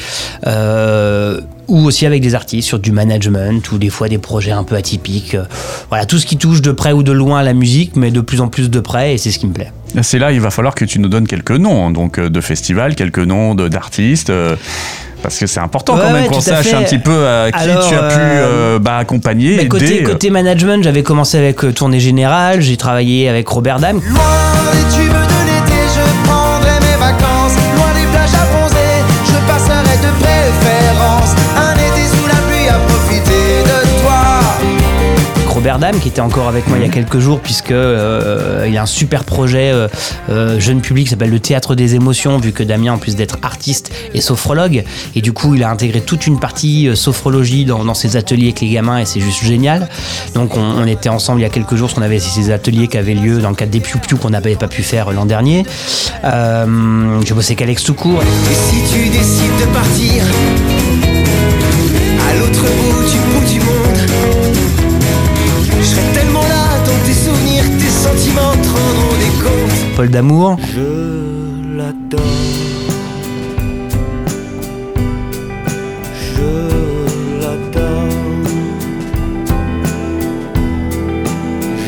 euh, 0.46 1.40
ou 1.68 1.86
aussi 1.86 2.04
avec 2.04 2.20
des 2.20 2.34
artistes 2.34 2.68
sur 2.68 2.78
du 2.78 2.92
management 2.92 3.70
ou 3.72 3.78
des 3.78 3.88
fois 3.88 4.08
des 4.08 4.18
projets 4.18 4.50
un 4.50 4.64
peu 4.64 4.74
atypiques. 4.74 5.36
Voilà, 5.88 6.04
tout 6.04 6.18
ce 6.18 6.26
qui 6.26 6.36
touche 6.36 6.60
de 6.60 6.72
près 6.72 6.92
ou 6.92 7.02
de 7.02 7.12
loin 7.12 7.38
à 7.38 7.42
la 7.42 7.54
musique, 7.54 7.96
mais 7.96 8.10
de 8.10 8.20
plus 8.20 8.40
en 8.40 8.48
plus 8.48 8.68
de 8.68 8.80
près, 8.80 9.14
et 9.14 9.18
c'est 9.18 9.30
ce 9.30 9.38
qui 9.38 9.46
me 9.46 9.52
plaît. 9.54 9.72
C'est 10.02 10.18
là, 10.18 10.32
il 10.32 10.40
va 10.40 10.50
falloir 10.50 10.74
que 10.74 10.84
tu 10.84 10.98
nous 10.98 11.08
donnes 11.08 11.26
quelques 11.26 11.52
noms, 11.52 11.90
donc 11.90 12.18
euh, 12.18 12.28
de 12.28 12.40
festivals, 12.40 12.94
quelques 12.94 13.20
noms 13.20 13.54
d'artistes. 13.54 14.32
Euh, 15.22 15.28
parce 15.28 15.38
que 15.38 15.46
c'est 15.46 15.60
important 15.60 15.96
quand 15.96 16.12
même 16.12 16.22
ouais, 16.24 16.28
qu'on 16.28 16.40
sache 16.40 16.66
fait. 16.66 16.74
un 16.74 16.82
petit 16.82 16.98
peu 16.98 17.26
à 17.26 17.50
qui 17.52 17.58
Alors, 17.58 17.88
tu 17.88 17.94
as 17.94 18.08
pu 18.08 18.14
euh, 18.18 18.76
euh, 18.76 18.78
bah, 18.78 18.96
accompagner, 18.98 19.56
Mais 19.56 19.68
côté, 19.68 19.96
aider. 19.96 20.02
côté 20.04 20.30
management, 20.30 20.82
j'avais 20.82 21.02
commencé 21.02 21.38
avec 21.38 21.64
euh, 21.64 21.72
Tournée 21.72 22.00
Générale, 22.00 22.60
j'ai 22.60 22.76
travaillé 22.76 23.28
avec 23.28 23.48
Robert 23.48 23.78
Dam, 23.78 24.00
Loin 24.08 25.41
Robert 35.62 35.92
qui 36.00 36.08
était 36.08 36.20
encore 36.20 36.48
avec 36.48 36.66
moi 36.66 36.76
il 36.76 36.82
y 36.82 36.88
a 36.88 36.92
quelques 36.92 37.20
jours 37.20 37.38
puisque 37.38 37.70
euh, 37.70 38.66
il 38.68 38.76
a 38.76 38.82
un 38.82 38.86
super 38.86 39.22
projet 39.22 39.70
euh, 39.70 39.86
euh, 40.28 40.58
jeune 40.58 40.80
public 40.80 41.04
qui 41.04 41.10
s'appelle 41.10 41.30
le 41.30 41.38
théâtre 41.38 41.76
des 41.76 41.94
émotions 41.94 42.38
vu 42.38 42.50
que 42.50 42.64
Damien 42.64 42.94
en 42.94 42.98
plus 42.98 43.14
d'être 43.14 43.38
artiste 43.42 43.92
est 44.12 44.20
sophrologue. 44.20 44.82
Et 45.14 45.20
du 45.20 45.32
coup 45.32 45.54
il 45.54 45.62
a 45.62 45.70
intégré 45.70 46.00
toute 46.00 46.26
une 46.26 46.40
partie 46.40 46.88
euh, 46.88 46.96
sophrologie 46.96 47.64
dans, 47.64 47.84
dans 47.84 47.94
ses 47.94 48.16
ateliers 48.16 48.46
avec 48.46 48.60
les 48.60 48.70
gamins 48.70 48.98
et 48.98 49.04
c'est 49.04 49.20
juste 49.20 49.44
génial. 49.44 49.88
Donc 50.34 50.56
on, 50.56 50.60
on 50.60 50.84
était 50.84 51.08
ensemble 51.08 51.38
il 51.38 51.42
y 51.44 51.46
a 51.46 51.50
quelques 51.50 51.76
jours 51.76 51.86
parce 51.86 51.94
qu'on 51.94 52.02
avait 52.02 52.18
ces 52.18 52.50
ateliers 52.50 52.88
qui 52.88 52.98
avaient 52.98 53.14
lieu 53.14 53.38
dans 53.38 53.50
le 53.50 53.54
cadre 53.54 53.70
des 53.70 53.78
Piu 53.78 54.00
Piu 54.00 54.16
qu'on 54.16 54.30
n'avait 54.30 54.56
pas 54.56 54.66
pu 54.68 54.82
faire 54.82 55.12
l'an 55.12 55.26
dernier. 55.26 55.64
Euh, 56.24 57.20
j'ai 57.24 57.34
bossé 57.34 57.52
avec 57.52 57.62
Alex 57.62 57.84
Toucourt 57.84 58.20
Et 58.20 58.54
si 58.54 58.92
tu 58.92 59.08
décides 59.10 59.60
de 59.60 59.72
partir 59.72 60.24
à 62.28 62.34
l'autre 62.36 62.62
bout 62.62 63.10
du 63.10 63.18
bout 63.18 63.52
du 63.52 63.60
monde, 63.60 63.81
Damour 70.10 70.56
Je 70.74 71.76
l'adore. 71.76 72.20
Je 76.34 77.40
l'adore. 77.40 78.08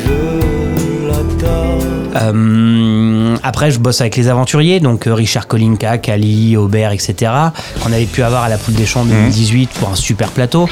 Je 0.04 1.08
l'adore. 1.08 1.82
Euh, 2.16 3.36
après, 3.42 3.70
je 3.70 3.78
bosse 3.78 4.00
avec 4.00 4.16
les 4.16 4.28
aventuriers, 4.28 4.80
donc 4.80 5.06
euh, 5.06 5.14
Richard 5.14 5.48
Kolinka, 5.48 5.98
Kali, 5.98 6.56
Aubert, 6.56 6.92
etc. 6.92 7.32
qu'on 7.82 7.92
avait 7.92 8.06
pu 8.06 8.22
avoir 8.22 8.44
à 8.44 8.48
la 8.48 8.58
Poule 8.58 8.74
des 8.74 8.86
Champs 8.86 9.04
2018 9.04 9.70
pour 9.70 9.90
un 9.90 9.96
super 9.96 10.30
plateau. 10.30 10.68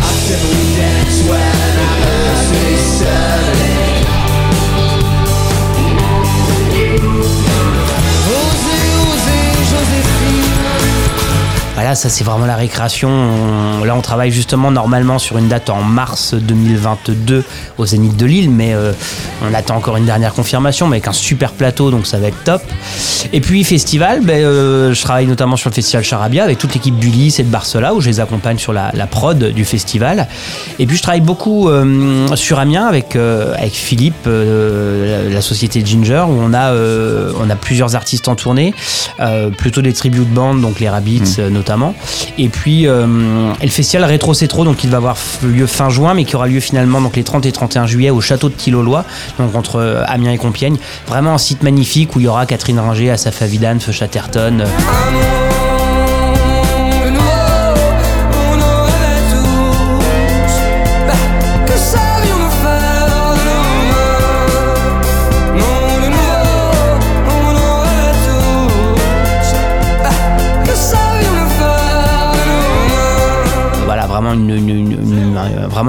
Voilà, 11.83 11.97
ça 11.97 12.09
c'est 12.09 12.23
vraiment 12.23 12.47
la 12.47 12.55
récréation. 12.55 13.09
On- 13.09 13.85
là, 13.85 13.97
on 13.97 14.03
travaille 14.03 14.31
justement 14.31 14.71
normalement 14.71 15.19
sur 15.19 15.37
une 15.37 15.49
date 15.49 15.69
en 15.69 15.83
mars 15.83 16.33
2022 16.33 17.43
au 17.77 17.85
Zénith 17.87 18.17
de 18.17 18.25
Lille, 18.25 18.51
mais 18.53 18.73
euh, 18.73 18.93
on 19.45 19.53
attend 19.53 19.75
encore 19.79 19.97
une 19.97 20.05
dernière 20.05 20.33
confirmation, 20.33 20.87
mais 20.87 20.99
avec 20.99 21.09
un 21.09 21.13
super 21.13 21.51
plateau, 21.51 21.91
donc 21.91 22.07
ça 22.07 22.19
va 22.19 22.29
être 22.29 22.45
top. 22.45 22.63
Et 23.33 23.41
puis 23.41 23.65
festival, 23.65 24.21
ben, 24.21 24.45
euh, 24.45 24.95
je 24.95 25.03
travaille 25.03 25.27
notamment 25.27 25.57
sur 25.57 25.71
le 25.71 25.75
festival 25.75 26.05
Charabia 26.05 26.45
avec 26.45 26.59
toute 26.59 26.73
l'équipe 26.73 26.97
d'Ulysse 27.01 27.41
et 27.41 27.43
de 27.43 27.49
Barcela, 27.49 27.95
où 27.95 28.01
je 28.01 28.09
les 28.09 28.21
accompagne 28.21 28.59
sur 28.59 28.73
la, 28.73 28.93
la 28.95 29.09
prod 29.09 29.37
du 29.43 29.65
festival. 29.65 30.29
Et 30.79 30.87
puis 30.87 30.97
je 30.97 31.03
travaille 31.03 31.21
beaucoup 31.21 31.69
euh, 31.69 32.29
sur 32.37 32.61
Amiens 32.61 32.87
avec 32.87 33.17
avec 33.17 33.73
Philippe, 33.73 34.27
la, 34.27 35.25
la 35.35 35.41
société 35.41 35.85
Ginger, 35.85 36.27
où 36.29 36.39
on 36.41 36.55
a 36.55 36.73
on 37.41 37.51
a 37.51 37.57
plusieurs 37.57 37.97
artistes 37.97 38.29
en 38.29 38.37
tournée, 38.37 38.73
plutôt 39.59 39.83
des 39.83 39.93
tribute 39.95 40.33
bands, 40.33 40.55
donc 40.55 40.79
les 40.79 40.89
Rabbits 40.89 41.35
euh, 41.41 41.51
notamment. 41.51 41.72
Et 42.39 42.49
puis 42.49 42.87
euh, 42.87 43.53
le 43.61 43.69
festival 43.69 44.05
Rétro 44.05 44.35
C'est 44.35 44.49
Trop, 44.49 44.65
donc 44.65 44.85
il 44.85 44.91
va 44.91 44.99
avoir 44.99 45.17
lieu 45.43 45.67
fin 45.67 45.89
juin, 45.91 46.15
mais 46.15 46.25
qui 46.25 46.37
aura 46.37 46.47
lieu 46.47 46.61
finalement 46.61 47.01
donc 47.01 47.17
les 47.17 47.25
30 47.25 47.47
et 47.47 47.53
31 47.53 47.87
juillet 47.87 48.11
au 48.11 48.21
château 48.21 48.49
de 48.49 48.55
Tillolois, 48.55 49.05
donc 49.39 49.55
entre 49.55 49.77
euh, 49.77 50.05
Amiens 50.07 50.33
et 50.33 50.39
Compiègne. 50.39 50.77
Vraiment 51.07 51.35
un 51.35 51.39
site 51.39 51.63
magnifique 51.63 52.15
où 52.17 52.21
il 52.21 52.25
y 52.25 52.29
aura 52.29 52.47
Catherine 52.47 52.79
Ringer, 52.79 53.11
Asaf 53.11 53.43
Avidan, 53.43 53.79
Feu 53.81 53.93
Chatterton. 53.93 54.65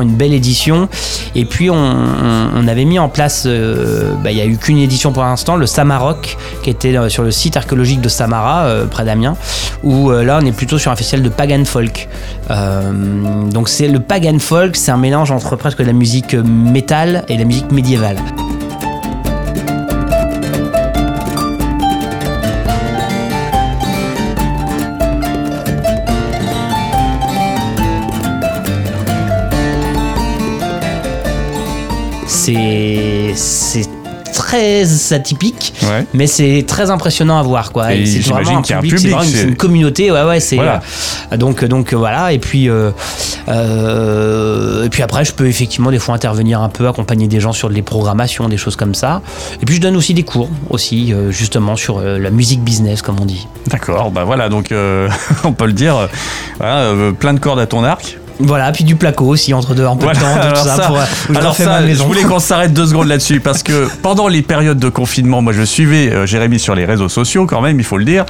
Une 0.02 0.16
belle 0.16 0.34
édition. 0.34 0.90
Et 1.36 1.46
puis 1.46 1.70
on, 1.70 2.68
avait 2.68 2.86
mis 2.86 2.98
en 2.98 3.10
place, 3.10 3.44
euh, 3.46 4.14
bah, 4.24 4.32
il 4.32 4.36
n'y 4.36 4.42
a 4.42 4.46
eu 4.46 4.58
qu'une 4.58 4.78
édition 4.78 5.12
pour 5.12 5.24
l'instant, 5.24 5.56
le 5.56 5.66
Samaroc, 5.66 6.38
qui 6.64 6.70
était 6.70 6.96
euh, 6.98 7.10
sur 7.10 7.24
le 7.24 7.32
site 7.32 7.58
archéologique 7.58 8.02
de 8.02 8.10
Samara, 8.10 8.64
euh, 8.64 8.86
près 8.86 9.04
d'Amiens, 9.04 9.36
où 9.84 10.12
là 10.12 10.40
on 10.42 10.46
est 10.46 10.52
plutôt 10.52 10.78
sur 10.78 10.92
un 10.92 10.96
festival 10.96 11.24
de 11.24 11.30
pagan 11.30 11.66
folk. 11.66 12.08
Donc 12.50 13.70
c'est 13.70 13.88
le 13.88 14.00
pagan 14.00 14.40
folk, 14.40 14.76
c'est 14.76 14.92
un 14.92 14.98
mélange 14.98 15.32
entre 15.32 15.56
presque 15.56 15.80
la 15.80 15.94
musique 15.94 16.34
métal 16.34 17.26
et 17.28 17.38
la 17.38 17.46
musique 17.46 17.72
médiévale. 17.72 18.18
C'est 33.36 33.88
très 34.34 35.14
atypique, 35.14 35.74
Ouais. 35.84 36.06
mais 36.14 36.28
c'est 36.28 36.66
très 36.68 36.90
impressionnant 36.90 37.38
à 37.38 37.44
voir 37.44 37.72
quoi. 37.72 37.88
C'est 38.06 38.20
vraiment 38.22 38.58
un 38.58 38.62
public, 38.62 38.98
c'est 39.00 39.44
une, 39.44 39.56
communauté, 39.56 40.12
ouais 40.12 40.24
ouais, 40.24 40.40
c'est 40.40 40.56
Voilà. 40.56 40.82
euh, 41.32 41.38
donc 41.38 41.64
donc 41.64 41.94
euh, 41.94 41.98
voilà 41.98 42.34
et 42.34 42.40
puis 42.40 42.68
euh, 42.68 42.92
euh, 43.48 44.86
et 44.86 44.90
puis 44.90 45.04
après 45.04 45.24
je 45.24 45.34
peux 45.34 45.48
effectivement 45.48 45.92
des 45.92 46.00
fois 46.00 46.16
intervenir 46.16 46.62
un 46.62 46.70
peu, 46.70 46.88
accompagner 46.88 47.28
des 47.28 47.40
gens 47.40 47.54
sur 47.54 47.70
des 47.70 47.84
programmations, 47.84 48.50
des 48.50 48.58
choses 48.58 48.76
comme 48.76 48.96
ça. 48.96 49.22
Et 49.62 49.66
puis 49.66 49.76
je 49.76 49.82
donne 49.82 49.96
aussi 49.96 50.14
des 50.14 50.24
cours 50.24 50.50
aussi 50.70 51.14
justement 51.30 51.76
sur 51.76 52.02
la 52.02 52.30
musique 52.32 52.64
business 52.64 53.02
comme 53.02 53.20
on 53.22 53.26
dit. 53.26 53.48
D'accord, 53.68 54.12
bah 54.12 54.24
voilà, 54.24 54.50
donc 54.50 54.74
on 55.44 55.54
peut 55.54 55.68
le 55.68 55.74
dire, 55.74 56.10
voilà, 56.58 56.92
plein 57.20 57.34
de 57.34 57.40
cordes 57.40 57.60
à 57.60 57.68
ton 57.68 57.84
arc. 57.84 58.18
Voilà, 58.44 58.72
puis 58.72 58.84
du 58.84 58.96
placo 58.96 59.26
aussi 59.26 59.54
entre 59.54 59.74
deux, 59.74 59.86
un 59.86 59.96
peu 59.96 60.04
Voilà, 60.06 60.20
de 60.20 60.24
temps, 60.24 60.36
de 60.36 60.40
tout 60.42 60.46
alors 60.48 60.58
ça, 60.64 60.76
ça, 60.76 60.88
pour, 60.88 60.98
euh, 60.98 61.04
je 61.30 61.36
alors 61.38 61.52
refais 61.52 61.64
ça, 61.64 61.70
ma 61.72 61.82
je 61.82 61.86
maison. 61.88 62.06
voulais 62.06 62.24
qu'on 62.24 62.40
s'arrête 62.40 62.74
deux 62.74 62.86
secondes 62.88 63.08
là-dessus 63.08 63.40
parce 63.40 63.64
que 63.64 63.88
pendant 64.02 64.28
les 64.28 64.42
périodes 64.42 64.80
de 64.80 64.90
confinement, 64.90 65.42
moi 65.42 65.54
je 65.54 65.64
suivais 65.64 66.12
euh, 66.12 66.26
Jérémy 66.26 66.60
sur 66.60 66.76
les 66.76 66.86
réseaux 66.86 67.10
sociaux 67.10 67.46
quand 67.46 67.62
même, 67.62 67.80
il 67.80 67.86
faut 67.86 67.98
le 67.98 68.06
dire. 68.06 68.26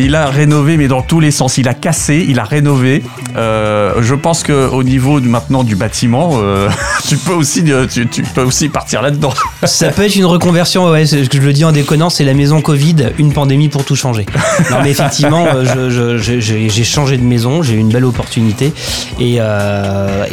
Il 0.00 0.14
a 0.14 0.26
rénové, 0.26 0.76
mais 0.76 0.86
dans 0.86 1.02
tous 1.02 1.18
les 1.18 1.32
sens. 1.32 1.58
Il 1.58 1.66
a 1.66 1.74
cassé, 1.74 2.24
il 2.28 2.38
a 2.38 2.44
rénové. 2.44 3.02
Euh, 3.36 3.94
je 4.00 4.14
pense 4.14 4.44
que 4.44 4.68
au 4.68 4.84
niveau 4.84 5.20
maintenant 5.20 5.64
du 5.64 5.74
bâtiment, 5.74 6.34
euh, 6.34 6.68
tu 7.08 7.16
peux 7.16 7.32
aussi, 7.32 7.64
euh, 7.68 7.86
tu, 7.86 8.06
peux 8.22 8.42
aussi 8.42 8.68
partir 8.68 9.02
là-dedans. 9.02 9.34
Ça 9.64 9.88
peut 9.88 10.04
être 10.04 10.14
une 10.14 10.24
reconversion, 10.24 10.88
ouais, 10.88 11.04
je 11.04 11.40
le 11.40 11.52
dis 11.52 11.64
en 11.64 11.72
déconnant, 11.72 12.10
c'est 12.10 12.24
la 12.24 12.34
maison 12.34 12.60
Covid, 12.60 13.10
une 13.18 13.32
pandémie 13.32 13.68
pour 13.68 13.84
tout 13.84 13.96
changer. 13.96 14.24
Non 14.70 14.78
mais 14.82 14.90
effectivement, 14.90 15.46
j'ai 15.88 16.84
changé 16.84 17.16
de 17.16 17.24
maison, 17.24 17.62
j'ai 17.62 17.74
eu 17.74 17.78
une 17.78 17.90
belle 17.90 18.04
opportunité 18.04 18.72
et, 19.18 19.40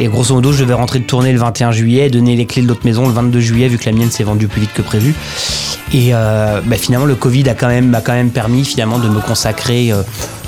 grosso 0.06 0.34
modo 0.34 0.52
je 0.52 0.62
devais 0.62 0.74
rentrer 0.74 1.00
de 1.00 1.04
tournée 1.04 1.32
le 1.32 1.38
21 1.40 1.72
juillet, 1.72 2.08
donner 2.08 2.36
les 2.36 2.46
clés 2.46 2.62
de 2.62 2.68
l'autre 2.68 2.82
maison 2.84 3.06
le 3.06 3.12
22 3.12 3.40
juillet 3.40 3.68
vu 3.68 3.78
que 3.78 3.86
la 3.86 3.92
mienne 3.92 4.10
s'est 4.10 4.24
vendue 4.24 4.46
plus 4.46 4.60
vite 4.60 4.72
que 4.72 4.82
prévu. 4.82 5.14
Et 5.92 6.12
bah, 6.12 6.76
finalement 6.76 7.06
le 7.06 7.16
Covid 7.16 7.48
a 7.48 7.80
m'a 7.80 8.00
quand 8.00 8.12
même 8.12 8.30
permis 8.30 8.64
finalement 8.64 8.98
de 8.98 9.08
me 9.08 9.20
consacrer 9.20 9.55
euh, 9.70 10.02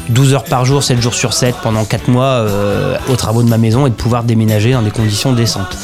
12 0.08 0.34
heures 0.34 0.44
par 0.44 0.64
jour, 0.64 0.82
7 0.82 1.00
jours 1.00 1.14
sur 1.14 1.32
7 1.32 1.54
pendant 1.62 1.84
4 1.84 2.08
mois 2.08 2.24
euh, 2.24 2.96
aux 3.08 3.16
travaux 3.16 3.42
de 3.42 3.48
ma 3.48 3.58
maison 3.58 3.86
et 3.86 3.90
de 3.90 3.94
pouvoir 3.94 4.24
déménager 4.24 4.72
dans 4.72 4.82
des 4.82 4.90
conditions 4.90 5.32
décentes. 5.32 5.76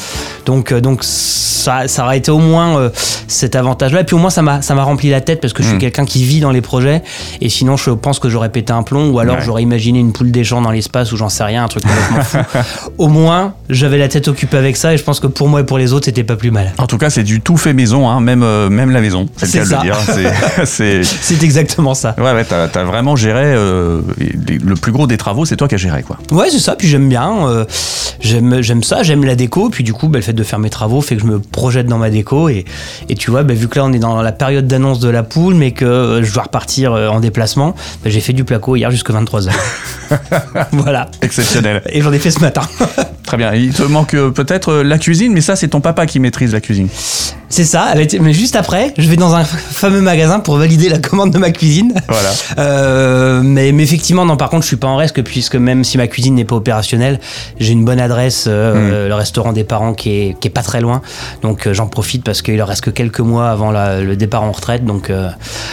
Donc, 0.45 0.71
euh, 0.71 0.79
donc 0.81 1.03
ça, 1.03 1.87
ça 1.87 2.03
aurait 2.05 2.19
été 2.19 2.29
au 2.31 2.37
moins 2.37 2.77
euh, 2.77 2.89
cet 3.27 3.55
avantage-là. 3.55 4.01
Et 4.01 4.03
puis 4.03 4.15
au 4.15 4.19
moins 4.19 4.29
ça 4.29 4.41
m'a, 4.43 4.61
ça 4.61 4.75
m'a 4.75 4.83
rempli 4.83 5.09
la 5.09 5.21
tête 5.21 5.41
parce 5.41 5.53
que 5.53 5.63
je 5.63 5.67
suis 5.69 5.77
Mm. 5.77 5.79
quelqu'un 5.79 6.05
qui 6.05 6.23
vit 6.23 6.39
dans 6.39 6.51
les 6.51 6.61
projets. 6.61 7.01
Et 7.41 7.49
sinon, 7.49 7.75
je 7.77 7.89
pense 7.91 8.19
que 8.19 8.29
j'aurais 8.29 8.49
pété 8.49 8.71
un 8.71 8.83
plomb 8.83 9.09
ou 9.09 9.19
alors 9.19 9.37
Ouais. 9.37 9.41
j'aurais 9.43 9.63
imaginé 9.63 9.99
une 9.99 10.13
poule 10.13 10.31
des 10.31 10.43
gens 10.43 10.61
dans 10.61 10.69
l'espace 10.71 11.11
ou 11.11 11.17
j'en 11.17 11.29
sais 11.29 11.43
rien, 11.43 11.63
un 11.63 11.67
truc 11.67 11.83
complètement 11.83 12.23
fou. 12.23 12.37
Au 12.99 13.07
moins, 13.07 13.53
j'avais 13.69 13.97
la 13.97 14.07
tête 14.07 14.27
occupée 14.27 14.57
avec 14.57 14.77
ça 14.77 14.93
et 14.93 14.97
je 14.97 15.03
pense 15.03 15.19
que 15.19 15.27
pour 15.27 15.49
moi 15.49 15.61
et 15.61 15.63
pour 15.63 15.77
les 15.79 15.91
autres, 15.93 16.05
c'était 16.05 16.23
pas 16.23 16.35
plus 16.35 16.51
mal. 16.51 16.73
En 16.77 16.85
tout 16.87 16.97
cas, 16.99 17.09
c'est 17.09 17.23
du 17.23 17.41
tout 17.41 17.57
fait 17.57 17.73
maison, 17.73 18.07
hein, 18.07 18.21
même, 18.21 18.43
euh, 18.43 18.69
même 18.69 18.91
la 18.91 19.01
maison. 19.01 19.25
C'est 19.37 19.47
le 19.47 19.51
cas 19.53 19.81
de 19.81 19.87
le 19.87 19.93
ça. 19.93 20.15
dire. 20.15 20.65
C'est- 20.65 21.43
exactement 21.43 21.93
ça. 21.95 22.15
ouais, 22.17 22.31
ouais, 22.33 22.45
t'as, 22.45 22.83
vraiment 22.83 23.15
géré 23.15 23.43
euh, 23.45 24.01
le 24.17 24.75
plus 24.75 24.91
gros 24.91 25.07
des 25.07 25.17
travaux, 25.17 25.45
c'est 25.45 25.55
toi 25.57 25.67
qui 25.67 25.75
as 25.75 25.77
géré, 25.77 26.03
quoi. 26.03 26.17
Ouais, 26.31 26.49
c'est 26.49 26.59
ça. 26.59 26.75
Puis 26.75 26.87
j'aime 26.87 27.09
bien. 27.09 27.47
euh, 27.47 27.65
j'aime, 28.19 28.61
j'aime 28.61 28.83
ça. 28.83 29.03
J'aime 29.03 29.23
la 29.23 29.35
déco. 29.35 29.69
Puis 29.69 29.83
du 29.83 29.93
coup, 29.93 30.07
bah, 30.07 30.19
le 30.19 30.23
fait 30.23 30.33
de 30.33 30.43
faire 30.43 30.59
mes 30.59 30.69
travaux 30.69 31.01
fait 31.01 31.15
que 31.15 31.21
je 31.21 31.27
me 31.27 31.39
projette 31.39 31.87
dans 31.87 31.97
ma 31.97 32.09
déco. 32.09 32.49
Et, 32.49 32.65
et 33.09 33.15
tu 33.15 33.31
vois, 33.31 33.43
bah, 33.43 33.53
vu 33.53 33.67
que 33.67 33.77
là, 33.77 33.85
on 33.85 33.93
est 33.93 33.99
dans 33.99 34.21
la 34.21 34.31
période 34.31 34.67
d'annonce 34.67 34.99
de 34.99 35.09
la 35.09 35.23
poule, 35.23 35.55
mais 35.55 35.71
que 35.71 35.85
euh, 35.85 36.23
je 36.23 36.33
dois 36.33 36.43
repartir 36.43 36.93
euh, 36.93 37.07
en 37.09 37.19
déplacement, 37.19 37.75
bah, 38.03 38.09
j'ai 38.09 38.21
fait 38.21 38.33
du 38.33 38.43
placo 38.43 38.75
hier 38.75 38.91
jusqu'à 38.91 39.13
23h. 39.13 39.51
voilà. 40.71 41.09
Exceptionnel. 41.21 41.81
Et 41.89 42.01
j'en 42.01 42.11
ai 42.13 42.19
fait 42.19 42.31
ce 42.31 42.39
matin. 42.39 42.61
Très 43.25 43.37
bien. 43.37 43.53
Il 43.53 43.73
te 43.73 43.83
manque 43.83 44.13
euh, 44.13 44.29
peut-être 44.31 44.69
euh, 44.71 44.83
la 44.83 44.97
cuisine, 44.97 45.33
mais 45.33 45.41
ça, 45.41 45.55
c'est 45.55 45.67
ton 45.69 45.81
papa 45.81 46.05
qui 46.05 46.19
maîtrise 46.19 46.53
la 46.53 46.61
cuisine. 46.61 46.87
c'est 47.49 47.63
ça. 47.65 47.93
Mais 48.21 48.33
juste 48.33 48.55
après, 48.55 48.93
je 48.97 49.07
vais 49.09 49.15
dans 49.15 49.33
un 49.35 49.43
fameux 49.43 50.01
magasin 50.01 50.39
pour 50.39 50.57
valider 50.57 50.89
la 50.89 50.99
commande 50.99 51.31
de 51.31 51.37
ma 51.39 51.51
cuisine. 51.51 51.93
Voilà. 52.07 52.29
Euh, 52.57 53.41
mais, 53.43 53.71
mais 53.71 53.83
effectivement, 53.83 54.25
non, 54.25 54.37
par 54.37 54.49
contre, 54.49 54.63
je 54.63 54.67
suis 54.67 54.75
pas 54.77 54.87
en 54.87 54.95
risque 54.97 55.21
puisque 55.23 55.55
même 55.55 55.83
si 55.83 55.97
ma 55.97 56.07
cuisine 56.07 56.35
n'est 56.35 56.45
pas 56.45 56.55
opérationnelle, 56.55 57.19
j'ai 57.59 57.73
une 57.73 57.83
bonne 57.83 57.99
adresse, 57.99 58.45
euh, 58.47 59.07
le 59.09 59.13
restaurant 59.13 59.51
des 59.53 59.63
parents 59.63 59.93
qui 59.93 60.09
est, 60.11 60.39
qui 60.39 60.47
est 60.47 60.51
pas 60.51 60.61
très 60.61 60.79
loin. 60.81 61.01
Donc 61.41 61.67
euh, 61.67 61.73
j'en 61.73 61.87
profite 61.87 62.23
parce 62.23 62.41
qu'il 62.41 62.55
leur 62.57 62.67
reste 62.69 62.81
que 62.81 62.89
quelques 62.89 63.19
mois 63.19 63.49
avant 63.49 63.71
la- 63.71 64.01
le 64.01 64.15
départ 64.15 64.43
en 64.43 64.51
retraite. 64.51 64.85
Donc, 64.85 65.09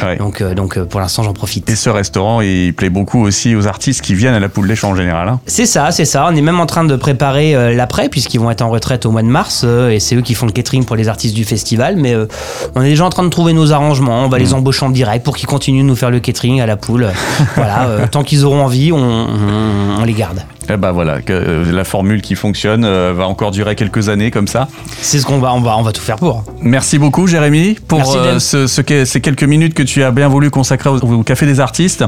Ouais. 0.03 0.17
donc, 0.17 0.43
donc 0.43 0.79
pour 0.85 1.01
l'instant, 1.01 1.23
j'en 1.23 1.33
profite. 1.35 1.69
Et 1.71 1.77
ce 1.77 1.91
restaurant, 1.91 2.41
il 2.41 2.75
plaît 2.75 2.91
beaucoup 2.91 3.23
aussi 3.23 3.55
aux 3.55 3.67
artistes 3.67 4.01
qui 4.03 4.15
viennent 4.15 4.35
à 4.35 4.41
la 4.41 4.49
poule 4.49 4.67
des 4.69 4.77
champs 4.77 4.91
en 4.91 4.97
général. 4.97 5.29
hein. 5.29 5.41
C'est 5.47 5.67
ça, 5.67 5.91
c'est 5.93 6.05
ça. 6.05 6.27
On 6.31 6.35
est 6.35 6.43
même 6.43 6.61
en 6.61 6.67
train 6.67 6.85
de 6.85 6.97
préparer 6.97 7.42
euh, 7.55 7.75
l'après, 7.75 8.09
puisqu'ils 8.09 8.39
vont 8.41 8.51
être 8.51 8.63
en 8.63 8.71
retraite 8.71 9.05
au 9.07 9.11
mois 9.11 9.23
de 9.23 9.27
mars, 9.29 9.63
euh, 9.65 9.91
et 9.91 10.01
c'est 10.01 10.15
eux 10.17 10.23
qui 10.23 10.35
font 10.35 10.47
le 10.47 10.53
catering 10.53 10.85
pour 10.85 10.97
les 10.97 11.09
artistes 11.09 11.35
du 11.35 11.45
festival. 11.45 11.97
Mais 11.97 12.15
euh, 12.15 12.27
on 12.75 12.83
est 12.83 12.89
déjà 12.91 13.05
en 13.05 13.11
train 13.11 13.25
de 13.25 13.29
trouver 13.29 13.53
nos 13.53 13.73
arrangements. 13.73 14.25
On 14.25 14.29
va 14.29 14.39
les 14.39 14.55
embaucher 14.55 14.85
en 14.87 14.91
direct 14.91 15.25
pour 15.25 15.37
qu'ils 15.37 15.49
continuent 15.49 15.83
de 15.83 15.87
nous 15.89 15.97
faire 15.97 16.11
le 16.11 16.21
catering 16.21 16.61
à 16.61 16.67
la 16.67 16.77
poule. 16.77 17.09
voilà, 17.57 18.07
tant 18.11 18.23
qu'ils 18.23 18.45
auront 18.45 18.63
envie, 18.65 18.93
on, 18.93 18.97
on- 18.99 20.01
on 20.01 20.05
les 20.05 20.13
garde. 20.15 20.43
Eh 20.73 20.77
ben 20.79 20.91
voilà, 20.93 21.21
que, 21.21 21.33
euh, 21.35 21.71
la 21.71 21.85
formule 21.85 22.23
qui 22.23 22.35
fonctionne 22.35 22.85
euh, 22.87 23.13
va 23.15 23.27
encore 23.27 23.51
durer 23.51 23.75
quelques 23.75 24.09
années 24.09 24.31
comme 24.31 24.49
ça. 24.49 24.69
C'est 25.03 25.19
ce 25.19 25.27
qu'on 25.27 25.39
va, 25.39 25.53
on 25.53 25.61
va, 25.61 25.77
on 25.77 25.83
va 25.83 25.93
tout 25.93 26.01
faire 26.01 26.17
pour. 26.17 26.45
Merci 26.63 26.99
beaucoup, 26.99 27.27
Jérémy, 27.27 27.77
pour 27.87 27.99
Merci, 27.99 28.17
euh, 28.17 28.39
ce- 28.39 28.67
ce 28.67 28.81
que- 28.81 29.05
ces 29.05 29.21
quelques 29.21 29.43
minutes 29.45 29.75
que 29.75 29.83
tu 29.83 30.03
as 30.03 30.11
bien 30.13 30.29
voulu 30.29 30.51
consacrer 30.51 30.89
au, 30.89 30.97
au 30.99 31.23
Café 31.25 31.45
des 31.45 31.61
Artistes. 31.61 32.05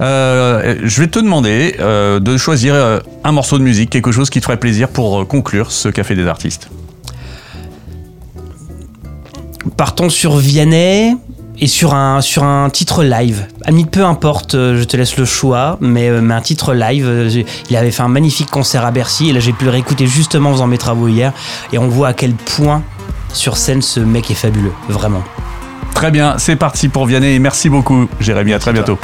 Je 0.00 1.00
vais 1.00 1.08
te 1.08 1.18
demander 1.18 1.76
de 1.80 2.36
choisir 2.36 2.74
un 3.24 3.32
morceau 3.32 3.58
de 3.58 3.64
musique, 3.64 3.90
quelque 3.90 4.12
chose 4.12 4.30
qui 4.30 4.38
te 4.40 4.44
ferait 4.44 4.58
plaisir 4.58 4.88
pour 4.88 5.26
conclure 5.26 5.72
ce 5.72 5.88
Café 5.88 6.14
des 6.14 6.26
Artistes. 6.28 6.68
Partons 9.76 10.10
sur 10.10 10.36
Vianney 10.36 11.16
et 11.60 11.66
sur 11.66 11.94
un, 11.94 12.20
sur 12.20 12.42
un 12.44 12.68
titre 12.70 13.04
live. 13.04 13.46
Ami, 13.64 13.84
peu 13.84 14.04
importe, 14.04 14.54
euh, 14.54 14.78
je 14.78 14.84
te 14.84 14.96
laisse 14.96 15.16
le 15.16 15.24
choix, 15.24 15.78
mais, 15.80 16.08
euh, 16.08 16.20
mais 16.20 16.34
un 16.34 16.40
titre 16.40 16.74
live. 16.74 17.06
euh, 17.06 17.42
Il 17.70 17.76
avait 17.76 17.90
fait 17.90 18.02
un 18.02 18.08
magnifique 18.08 18.50
concert 18.50 18.84
à 18.84 18.90
Bercy 18.90 19.30
et 19.30 19.32
là 19.32 19.40
j'ai 19.40 19.52
pu 19.52 19.64
le 19.64 19.70
réécouter 19.70 20.06
justement 20.06 20.50
en 20.50 20.52
faisant 20.52 20.66
mes 20.66 20.78
travaux 20.78 21.08
hier 21.08 21.32
et 21.72 21.78
on 21.78 21.88
voit 21.88 22.08
à 22.08 22.12
quel 22.12 22.32
point 22.34 22.82
sur 23.32 23.56
scène 23.56 23.82
ce 23.82 24.00
mec 24.00 24.30
est 24.30 24.34
fabuleux, 24.34 24.72
vraiment. 24.88 25.22
Très 25.94 26.10
bien, 26.10 26.34
c'est 26.38 26.56
parti 26.56 26.88
pour 26.88 27.06
Vianney 27.06 27.34
et 27.34 27.38
merci 27.38 27.68
beaucoup, 27.68 28.08
Jérémy. 28.20 28.52
À 28.52 28.58
très 28.58 28.72
bientôt. 28.72 28.98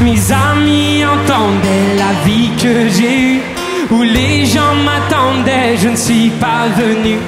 Mes 0.00 0.18
amis 0.32 1.04
entendaient 1.04 1.96
la 1.96 2.26
vie 2.26 2.50
que 2.60 2.88
j'ai 2.88 3.34
eue, 3.34 3.40
où 3.90 4.02
les 4.02 4.44
gens 4.46 4.74
m'attendaient, 4.84 5.76
je 5.76 5.88
ne 5.88 5.96
suis 5.96 6.30
pas 6.30 6.66
venu. 6.76 7.18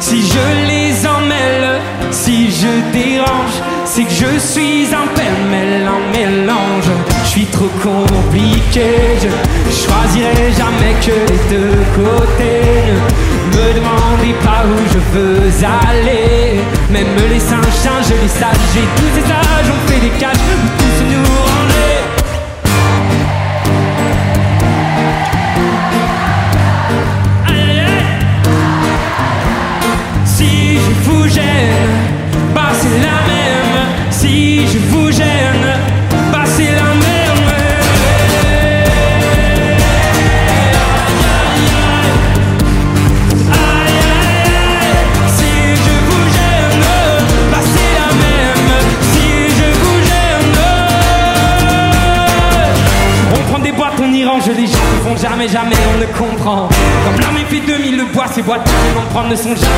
Si 0.00 0.22
je 0.22 0.68
les 0.68 1.06
emmêle, 1.06 1.80
si 2.10 2.50
je 2.50 2.92
dérange, 2.92 3.60
c'est 3.84 4.04
que 4.04 4.10
je 4.10 4.38
suis 4.38 4.86
un 4.94 5.06
pêle-mêle, 5.14 5.86
un 5.86 6.02
mélange. 6.12 6.90
Je 7.24 7.28
suis 7.28 7.46
trop 7.46 7.70
compliqué, 7.82 8.86
je 9.20 9.28
choisirai 9.70 10.52
jamais 10.52 10.94
que 11.04 11.12
les 11.32 11.42
deux 11.56 11.78
côtés. 11.94 12.94
Ne 13.52 13.56
me 13.56 13.72
demandez 13.74 14.34
pas 14.42 14.62
où 14.64 14.76
je 14.92 14.98
veux 15.16 15.50
aller, 15.90 16.60
même 16.90 17.14
les 17.30 17.40
singes, 17.40 17.78
singes, 17.82 18.14
les 18.22 18.28
sages 18.28 18.76
et 18.76 18.88
tous 18.96 19.10
ces 19.14 19.26
âges 19.30 19.70
ont 19.70 19.82
fait 19.88 20.00
des 20.00 20.14
cages 20.18 20.46
tous 20.78 20.98
nous 21.10 21.28
aïe. 21.76 22.04
Si 30.24 30.78
je 30.78 31.10
vous 31.10 31.28
gêne, 31.28 31.94
bah 32.54 32.70
c'est 32.80 32.98
la 32.98 33.18
même 33.28 33.43
si 34.34 34.66
je 34.66 34.78
vous 34.90 35.12
gêne, 35.12 35.66
passez 36.32 36.70
la 36.80 36.90
même. 37.04 37.42
Aïe, 43.52 43.98
aïe, 44.10 44.56
aïe, 44.82 44.96
si 45.36 45.52
je 45.84 45.94
vous 46.08 46.24
gêne, 46.36 46.86
passez 47.52 47.90
la 48.00 48.08
même. 48.22 48.70
Si 49.12 49.26
je 49.58 49.68
vous 49.82 49.98
gêne, 50.08 50.56
on 53.34 53.40
prend 53.50 53.60
des 53.60 53.72
boîtes, 53.72 54.00
on 54.02 54.12
y 54.12 54.24
range 54.24 54.46
les 54.46 54.66
gens 54.66 54.88
ne 54.94 55.00
font 55.08 55.16
jamais, 55.16 55.48
jamais, 55.48 55.76
on 55.94 55.98
ne 56.00 56.06
comprend. 56.06 56.68
Comme 57.04 57.20
l'armée 57.20 57.44
fait 57.48 57.60
2000, 57.60 57.96
le 57.98 58.04
bois, 58.06 58.26
ces 58.34 58.42
boîtes, 58.42 58.68
on 58.98 59.12
prend 59.12 59.28
ne 59.28 59.36
sont 59.36 59.54
jamais. 59.54 59.73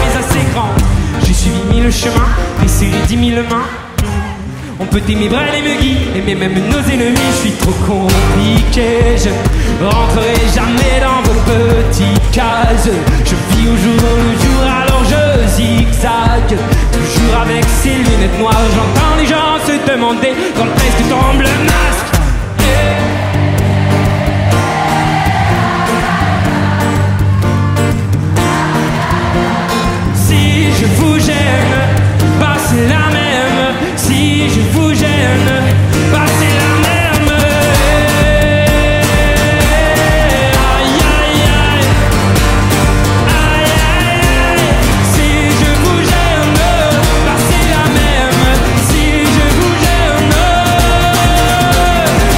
Peut 5.00 5.12
aimer 5.12 5.28
Brel 5.28 5.54
et 5.54 5.62
Megui, 5.62 5.96
aimer 6.16 6.34
même 6.34 6.54
nos 6.54 6.80
ennemis. 6.90 7.18
Je 7.32 7.48
suis 7.48 7.52
trop 7.52 7.72
compliqué, 7.86 9.16
je 9.16 9.84
rentrerai 9.84 10.34
jamais 10.54 11.00
dans 11.00 11.22
vos 11.22 11.38
petites 11.44 12.30
cases. 12.30 12.88
Je 13.24 13.34
vis 13.54 13.68
au 13.68 13.76
jour 13.76 14.00
le 14.24 14.32
jour, 14.42 14.62
alors 14.62 15.04
je 15.04 15.48
zigzag. 15.48 16.58
Toujours 16.92 17.40
avec 17.42 17.64
ces 17.64 17.90
lunettes 17.90 18.38
noires, 18.38 18.54
j'entends 18.74 19.16
les 19.18 19.26
gens 19.26 19.58
se 19.66 19.90
demander 19.90 20.32
quand 20.56 20.64
est-ce 20.64 20.96
que 21.02 21.10
tombe 21.10 21.40
le 21.40 21.64
masque. 21.64 22.15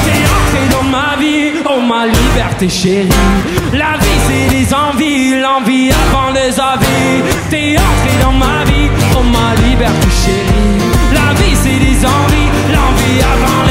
T'es 0.05 0.25
entré 0.37 0.69
dans 0.71 0.83
ma 0.83 1.17
vie, 1.19 1.53
oh 1.65 1.81
ma 1.81 2.07
liberté 2.07 2.69
chérie. 2.69 3.09
La 3.73 3.97
vie 3.99 4.21
c'est 4.27 4.49
des 4.55 4.75
envies, 4.75 5.41
l'envie 5.41 5.91
avant 5.91 6.31
les 6.33 6.59
avis. 6.59 7.23
T'es 7.51 7.77
entré 7.77 8.13
dans 8.23 8.33
ma 8.33 8.65
vie, 8.65 8.89
oh 9.17 9.23
ma 9.23 9.55
liberté 9.67 10.09
chérie. 10.25 10.79
La 11.13 11.35
vie 11.35 11.57
c'est 11.63 11.79
des 11.79 12.05
avant 13.23 13.68